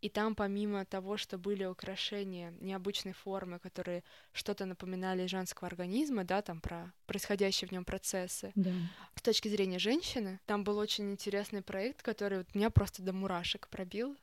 И 0.00 0.08
там, 0.08 0.34
помимо 0.34 0.84
того, 0.84 1.16
что 1.16 1.38
были 1.38 1.64
украшения 1.64 2.52
необычной 2.60 3.12
формы, 3.12 3.58
которые 3.58 4.04
что-то 4.32 4.64
напоминали 4.64 5.24
из 5.24 5.30
женского 5.30 5.66
организма, 5.66 6.22
да, 6.24 6.40
там 6.40 6.60
про 6.60 6.92
происходящие 7.06 7.68
в 7.68 7.72
нем 7.72 7.84
процессы, 7.84 8.52
Да. 8.54 8.70
с 9.16 9.22
точки 9.22 9.48
зрения 9.48 9.78
женщины, 9.80 10.38
там 10.46 10.62
был 10.62 10.78
очень 10.78 11.10
интересный 11.10 11.62
проект, 11.62 12.02
который 12.02 12.38
вот 12.38 12.54
меня 12.54 12.70
просто 12.70 13.02
до 13.02 13.12
мурашек 13.12 13.66
пробил. 13.68 14.16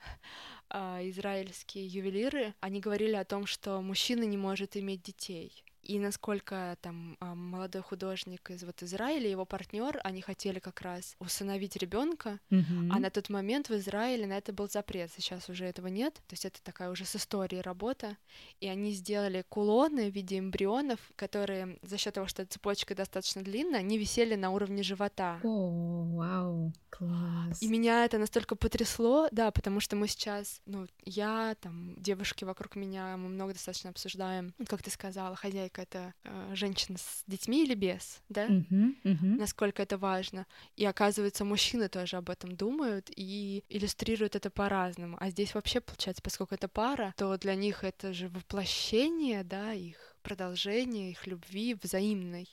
А, 0.69 0.99
Израильские 1.09 1.85
ювелиры, 1.87 2.53
они 2.61 2.79
говорили 2.79 3.15
о 3.15 3.25
том, 3.25 3.45
что 3.45 3.81
мужчина 3.81 4.23
не 4.23 4.37
может 4.37 4.77
иметь 4.77 5.01
детей. 5.03 5.64
И 5.85 5.99
насколько 5.99 6.77
там 6.81 7.15
а, 7.19 7.35
молодой 7.35 7.83
художник 7.83 8.49
из 8.49 8.63
вот 8.63 8.81
Израиля, 8.81 9.29
его 9.29 9.45
партнер, 9.45 9.99
они 10.03 10.21
хотели 10.21 10.57
как 10.59 10.81
раз 10.81 11.15
усыновить 11.19 11.75
ребенка, 11.75 12.39
Мгм. 12.49 12.91
а 12.91 12.99
на 12.99 13.09
тот 13.11 13.29
момент 13.29 13.69
в 13.69 13.75
Израиле 13.75 14.25
на 14.25 14.33
это 14.33 14.51
был 14.51 14.67
запрет, 14.67 15.11
сейчас 15.15 15.47
уже 15.47 15.65
этого 15.65 15.87
нет. 15.87 16.15
То 16.27 16.33
есть 16.33 16.45
это 16.45 16.59
такая 16.63 16.89
уже 16.89 17.05
с 17.05 17.15
историей 17.15 17.61
работа. 17.61 18.17
И 18.61 18.67
они 18.67 18.93
сделали 18.93 19.45
кулоны 19.47 20.09
в 20.09 20.15
виде 20.15 20.39
эмбрионов, 20.39 20.99
которые 21.15 21.77
за 21.83 21.97
счет 21.99 22.15
того, 22.15 22.25
что 22.27 22.45
цепочка 22.47 22.95
достаточно 22.95 23.43
длинная, 23.43 23.79
они 23.81 23.99
висели 23.99 24.33
на 24.35 24.49
уровне 24.49 24.81
живота. 24.81 25.39
О, 25.43 26.03
вау, 26.15 26.73
класс. 26.89 27.61
И 27.61 27.67
меня 27.67 28.05
это 28.05 28.17
настолько 28.17 28.55
потрясло, 28.55 29.27
да, 29.31 29.51
потому 29.51 29.79
что 29.79 29.95
мы 29.95 30.07
сейчас, 30.07 30.61
ну, 30.65 30.87
я, 31.03 31.55
там, 31.61 31.93
девушки 31.97 32.43
вокруг 32.43 32.75
меня, 32.75 33.17
мы 33.17 33.29
много 33.29 33.53
достаточно 33.53 33.91
обсуждаем, 33.91 34.53
Вот 34.57 34.67
как 34.67 34.81
ты 34.81 34.89
сказала, 34.89 35.35
хозяйка— 35.35 35.74
это 35.81 36.13
э, 36.23 36.51
женщина 36.55 36.97
с 36.97 37.23
детьми 37.27 37.63
или 37.63 37.75
без, 37.75 38.21
да? 38.29 38.53
Мгм, 38.53 38.95
мгм. 39.03 39.33
насколько 39.37 39.83
это 39.83 39.97
важно. 39.97 40.47
И 40.75 40.85
оказывается, 40.85 41.45
мужчины 41.45 41.89
тоже 41.89 42.17
об 42.17 42.29
этом 42.29 42.55
думают 42.55 43.09
и 43.15 43.63
иллюстрируют 43.69 44.35
это 44.35 44.49
по-разному. 44.49 45.17
А 45.19 45.29
здесь 45.29 45.53
вообще, 45.55 45.81
получается, 45.81 46.21
поскольку 46.23 46.55
это 46.55 46.67
пара, 46.67 47.13
то 47.17 47.37
для 47.37 47.55
них 47.55 47.83
это 47.83 48.13
же 48.13 48.29
воплощение, 48.29 49.43
да, 49.43 49.73
их 49.73 50.15
продолжение, 50.23 51.11
их 51.11 51.27
любви 51.27 51.75
взаимной. 51.81 52.47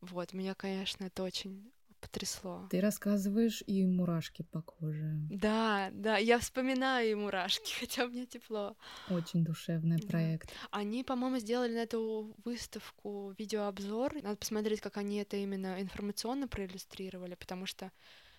Вот, 0.00 0.32
меня, 0.32 0.54
конечно, 0.54 1.04
это 1.04 1.22
очень 1.22 1.72
потрясло. 2.06 2.66
Ты 2.70 2.80
рассказываешь, 2.80 3.62
и 3.66 3.84
мурашки 3.86 4.42
по 4.42 4.62
коже. 4.62 5.14
Да, 5.30 5.90
да, 5.92 6.16
я 6.18 6.38
вспоминаю 6.38 7.10
и 7.10 7.14
мурашки, 7.14 7.72
хотя 7.80 8.06
мне 8.06 8.26
тепло. 8.26 8.76
Очень 9.10 9.44
душевный 9.44 9.98
Да. 9.98 10.06
проект. 10.08 10.50
Они, 10.70 11.04
по-моему, 11.04 11.38
сделали 11.38 11.74
на 11.74 11.82
эту 11.82 12.34
выставку 12.44 13.34
видеообзор. 13.38 14.14
Надо 14.22 14.36
посмотреть, 14.36 14.80
как 14.80 14.96
они 14.96 15.16
это 15.18 15.36
именно 15.36 15.80
информационно 15.80 16.48
проиллюстрировали, 16.48 17.34
потому 17.34 17.66
что 17.66 17.90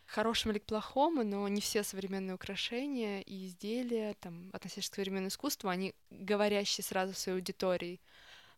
к 0.05 0.11
хорошему 0.11 0.53
или 0.53 0.59
к 0.59 0.65
плохому, 0.65 1.23
но 1.23 1.47
не 1.47 1.61
все 1.61 1.83
современные 1.83 2.35
украшения 2.35 3.21
и 3.21 3.47
изделия, 3.47 4.13
там, 4.19 4.49
относящиеся 4.53 4.91
к 4.91 4.95
современному 4.95 5.29
искусству, 5.29 5.69
они 5.69 5.95
говорящие 6.11 6.83
сразу 6.83 7.13
своей 7.13 7.37
аудитории. 7.39 7.99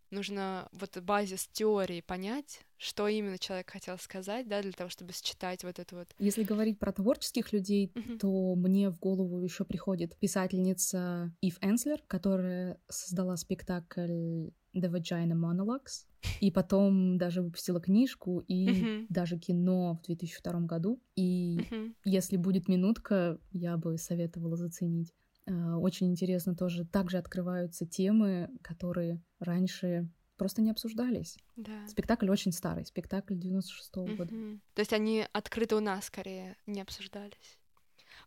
Нужно 0.09 0.67
вот 0.71 0.97
базис 0.97 1.47
теории 1.47 2.01
понять, 2.01 2.61
что 2.77 3.07
именно 3.07 3.37
человек 3.39 3.69
хотел 3.69 3.97
сказать, 3.97 4.47
да, 4.47 4.61
для 4.61 4.71
того, 4.71 4.89
чтобы 4.89 5.13
считать 5.13 5.63
вот 5.63 5.79
это 5.79 5.95
вот. 5.95 6.07
Если 6.19 6.43
говорить 6.43 6.79
про 6.79 6.91
творческих 6.91 7.51
людей, 7.53 7.91
Мгм. 7.95 8.19
то 8.19 8.55
мне 8.55 8.89
в 8.89 8.99
голову 8.99 9.39
еще 9.41 9.65
приходит 9.65 10.17
писательница 10.17 11.33
Ив 11.41 11.57
Энслер, 11.61 12.01
которая 12.07 12.79
создала 12.89 13.35
спектакль 13.37 14.49
The 14.75 14.91
Vagina 14.91 15.33
Monologues, 15.33 16.05
и 16.41 16.51
потом 16.51 17.17
даже 17.17 17.41
выпустила 17.41 17.79
книжку 17.79 18.43
и 18.47 18.69
Мгм. 18.69 19.05
даже 19.09 19.37
кино 19.39 19.95
в 19.95 20.05
2002 20.05 20.61
году. 20.67 21.01
И 21.15 21.57
Мгм. 21.71 21.95
если 22.03 22.37
будет 22.37 22.67
минутка, 22.67 23.39
я 23.51 23.77
бы 23.77 23.97
советовала 23.97 24.55
заценить. 24.55 25.13
А, 25.49 25.77
Очень 25.77 26.09
интересно 26.11 26.55
тоже. 26.55 26.85
Также 26.85 27.17
открываются 27.17 27.85
темы, 27.85 28.49
которые 28.61 29.21
раньше 29.39 30.09
просто 30.37 30.61
не 30.61 30.71
обсуждались. 30.71 31.37
Да. 31.55 31.87
Спектакль 31.87 32.29
очень 32.29 32.51
старый, 32.51 32.85
спектакль 32.85 33.35
96 33.35 33.95
года. 33.95 34.33
Мгм. 34.33 34.61
То 34.73 34.79
есть 34.79 34.93
они 34.93 35.27
открыты 35.33 35.75
у 35.75 35.79
нас 35.79 36.05
скорее 36.05 36.55
не 36.65 36.81
обсуждались. 36.81 37.57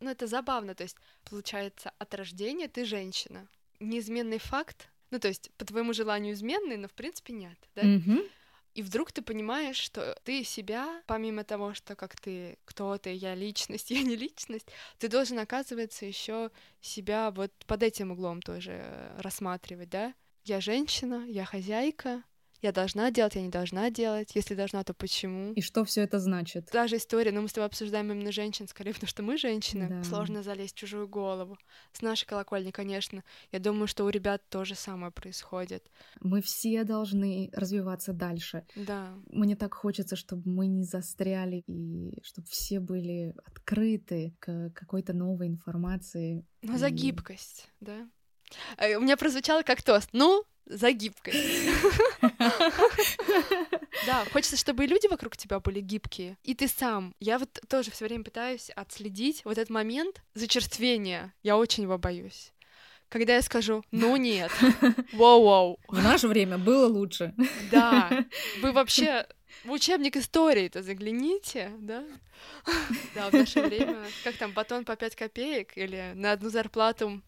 Ну, 0.00 0.10
это 0.10 0.26
забавно, 0.26 0.74
то 0.74 0.82
есть, 0.82 0.96
получается, 1.28 1.92
от 1.98 2.14
рождения 2.14 2.68
ты 2.68 2.84
женщина. 2.84 3.48
Неизменный 3.80 4.38
факт, 4.38 4.90
ну, 5.10 5.18
то 5.18 5.28
есть, 5.28 5.50
по 5.56 5.64
твоему 5.64 5.92
желанию 5.92 6.34
изменный, 6.34 6.76
но 6.76 6.88
в 6.88 6.92
принципе 6.92 7.32
нет, 7.32 7.58
да? 7.74 7.82
Мгм. 7.82 8.22
И 8.74 8.82
вдруг 8.82 9.10
ты 9.10 9.20
понимаешь, 9.20 9.76
что 9.76 10.16
ты 10.22 10.44
себя, 10.44 11.02
помимо 11.06 11.42
того, 11.42 11.74
что 11.74 11.96
как 11.96 12.14
ты, 12.20 12.56
кто 12.64 12.96
ты, 12.98 13.12
я 13.12 13.34
личность, 13.34 13.90
я 13.90 14.02
не 14.02 14.16
личность, 14.16 14.68
ты 14.98 15.08
должен, 15.08 15.38
оказывается, 15.38 16.06
еще 16.06 16.50
себя 16.80 17.30
вот 17.30 17.52
под 17.66 17.82
этим 17.82 18.12
углом 18.12 18.40
тоже 18.40 18.72
э, 18.82 19.20
рассматривать, 19.20 19.90
да? 19.90 20.14
Я 20.44 20.60
женщина, 20.60 21.24
я 21.28 21.44
хозяйка, 21.44 22.22
я 22.62 22.72
должна 22.72 23.10
делать, 23.10 23.36
я 23.36 23.42
не 23.42 23.48
должна 23.48 23.90
делать. 23.90 24.32
Если 24.34 24.54
должна, 24.54 24.84
то 24.84 24.92
почему? 24.92 25.52
И 25.54 25.62
что 25.62 25.84
все 25.84 26.02
это 26.02 26.18
значит? 26.18 26.66
Та 26.70 26.88
же 26.88 26.96
история, 26.96 27.32
но 27.32 27.40
мы 27.40 27.48
с 27.48 27.54
тобой 27.54 27.66
обсуждаем 27.66 28.12
именно 28.12 28.32
женщин, 28.32 28.68
скорее, 28.68 28.92
потому 28.94 29.08
что 29.08 29.22
мы 29.22 29.38
женщины. 29.38 29.88
Да. 29.88 30.04
Сложно 30.04 30.42
залезть 30.42 30.76
в 30.76 30.78
чужую 30.78 31.08
голову. 31.08 31.56
С 31.92 32.02
нашей 32.02 32.26
колокольни, 32.26 32.70
конечно. 32.70 33.24
Я 33.50 33.60
думаю, 33.60 33.86
что 33.86 34.04
у 34.04 34.10
ребят 34.10 34.42
то 34.50 34.64
же 34.64 34.74
самое 34.74 35.10
происходит. 35.10 35.90
Мы 36.20 36.42
все 36.42 36.84
должны 36.84 37.50
развиваться 37.54 38.12
дальше. 38.12 38.66
Да. 38.76 39.14
Мне 39.30 39.56
так 39.56 39.72
хочется, 39.72 40.16
чтобы 40.16 40.42
мы 40.50 40.66
не 40.66 40.84
застряли 40.84 41.62
и 41.66 42.20
чтобы 42.22 42.46
все 42.48 42.78
были 42.78 43.34
открыты 43.46 44.34
к 44.38 44.70
какой-то 44.74 45.14
новой 45.14 45.46
информации. 45.46 46.44
Ну, 46.60 46.76
за 46.76 46.88
И- 46.88 46.92
гибкость, 46.92 47.70
да. 47.80 48.06
Э, 48.76 48.96
У 48.96 49.00
меня 49.00 49.16
прозвучало 49.16 49.62
как 49.62 49.82
тост. 49.82 50.08
Ну, 50.12 50.44
за 50.66 50.92
гибкость. 50.92 51.38
Да, 54.06 54.24
хочется, 54.32 54.56
чтобы 54.56 54.84
и 54.84 54.86
люди 54.86 55.06
вокруг 55.08 55.36
тебя 55.36 55.60
были 55.60 55.80
гибкие. 55.80 56.36
И 56.44 56.54
ты 56.54 56.68
сам. 56.68 57.14
Я 57.20 57.38
вот 57.38 57.48
тоже 57.68 57.90
все 57.90 58.04
время 58.06 58.24
пытаюсь 58.24 58.70
отследить 58.70 59.44
вот 59.44 59.58
этот 59.58 59.70
момент 59.70 60.22
зачерствения. 60.34 61.34
Я 61.42 61.56
очень 61.56 61.84
его 61.84 61.98
боюсь. 61.98 62.52
Когда 63.08 63.34
я 63.34 63.42
скажу, 63.42 63.82
ну 63.90 64.14
нет, 64.16 64.52
воу-воу, 65.12 65.78
В 65.88 66.00
наше 66.00 66.28
время 66.28 66.58
было 66.58 66.86
лучше. 66.86 67.34
да, 67.72 68.08
вы 68.62 68.70
вообще 68.70 69.26
В 69.64 69.72
учебник 69.72 70.16
истории-то 70.16 70.82
загляните, 70.84 71.72
да? 71.80 72.04
Да, 73.16 73.28
в 73.30 73.32
наше 73.32 73.62
время, 73.62 73.98
как 74.22 74.36
там, 74.36 74.52
батон 74.52 74.84
по 74.84 74.94
5 74.94 75.16
копеек 75.16 75.76
или 75.76 76.12
на 76.14 76.30
одну 76.30 76.50
зарплату 76.50 77.20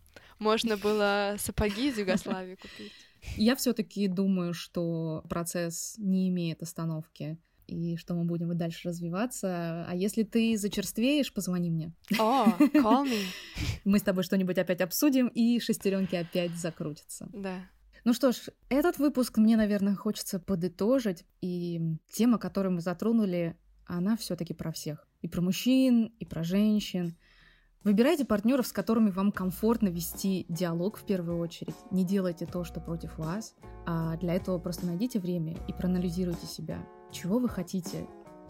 можно 0.42 0.76
было 0.76 1.36
сапоги 1.38 1.88
из 1.88 1.98
Югославии 1.98 2.56
купить. 2.56 2.92
Я 3.36 3.56
все-таки 3.56 4.08
думаю, 4.08 4.52
что 4.52 5.24
процесс 5.28 5.94
не 5.98 6.28
имеет 6.28 6.62
остановки 6.62 7.38
и 7.68 7.96
что 7.96 8.14
мы 8.14 8.24
будем 8.24 8.52
и 8.52 8.54
дальше 8.54 8.88
развиваться. 8.88 9.86
А 9.88 9.94
если 9.94 10.24
ты 10.24 10.56
зачерствеешь, 10.56 11.32
позвони 11.32 11.70
мне. 11.70 11.92
О, 12.18 12.46
oh, 12.46 12.72
call 12.72 13.06
me. 13.06 13.22
Мы 13.84 13.98
с 13.98 14.02
тобой 14.02 14.24
что-нибудь 14.24 14.58
опять 14.58 14.80
обсудим, 14.80 15.28
и 15.28 15.58
шестеренки 15.60 16.16
опять 16.16 16.52
закрутятся. 16.52 17.28
Да. 17.32 17.70
Ну 18.04 18.12
что 18.12 18.32
ж, 18.32 18.48
этот 18.68 18.98
выпуск 18.98 19.38
мне, 19.38 19.56
наверное, 19.56 19.94
хочется 19.94 20.40
подытожить. 20.40 21.24
И 21.40 21.80
тема, 22.10 22.38
которую 22.38 22.74
мы 22.74 22.80
затронули, 22.80 23.56
она 23.86 24.16
все-таки 24.16 24.54
про 24.54 24.72
всех. 24.72 25.06
И 25.22 25.28
про 25.28 25.40
мужчин, 25.40 26.12
и 26.18 26.26
про 26.26 26.42
женщин. 26.42 27.16
Выбирайте 27.84 28.24
партнеров, 28.24 28.66
с 28.66 28.72
которыми 28.72 29.10
вам 29.10 29.32
комфортно 29.32 29.88
вести 29.88 30.46
диалог 30.48 30.98
в 30.98 31.04
первую 31.04 31.38
очередь. 31.38 31.74
Не 31.90 32.04
делайте 32.04 32.46
то, 32.46 32.62
что 32.64 32.80
против 32.80 33.18
вас, 33.18 33.54
а 33.86 34.16
для 34.18 34.34
этого 34.34 34.58
просто 34.58 34.86
найдите 34.86 35.18
время 35.18 35.56
и 35.66 35.72
проанализируйте 35.72 36.46
себя. 36.46 36.78
Чего 37.10 37.38
вы 37.38 37.48
хотите, 37.48 38.06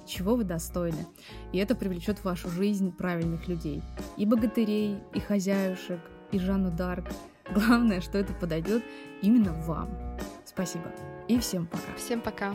чего 0.06 0.36
вы 0.36 0.44
достойны. 0.44 1.06
И 1.52 1.58
это 1.58 1.74
привлечет 1.74 2.18
в 2.18 2.24
вашу 2.24 2.48
жизнь 2.50 2.92
правильных 2.92 3.48
людей. 3.48 3.82
И 4.16 4.26
богатырей, 4.26 4.98
и 5.14 5.20
хозяюшек, 5.20 6.00
и 6.30 6.38
Жанну 6.38 6.70
Дарк. 6.70 7.06
Главное, 7.54 8.00
что 8.00 8.18
это 8.18 8.34
подойдет 8.34 8.82
именно 9.22 9.52
вам. 9.52 9.90
Спасибо. 10.44 10.92
И 11.28 11.38
всем 11.38 11.66
пока. 11.66 11.94
Всем 11.96 12.20
пока. 12.20 12.52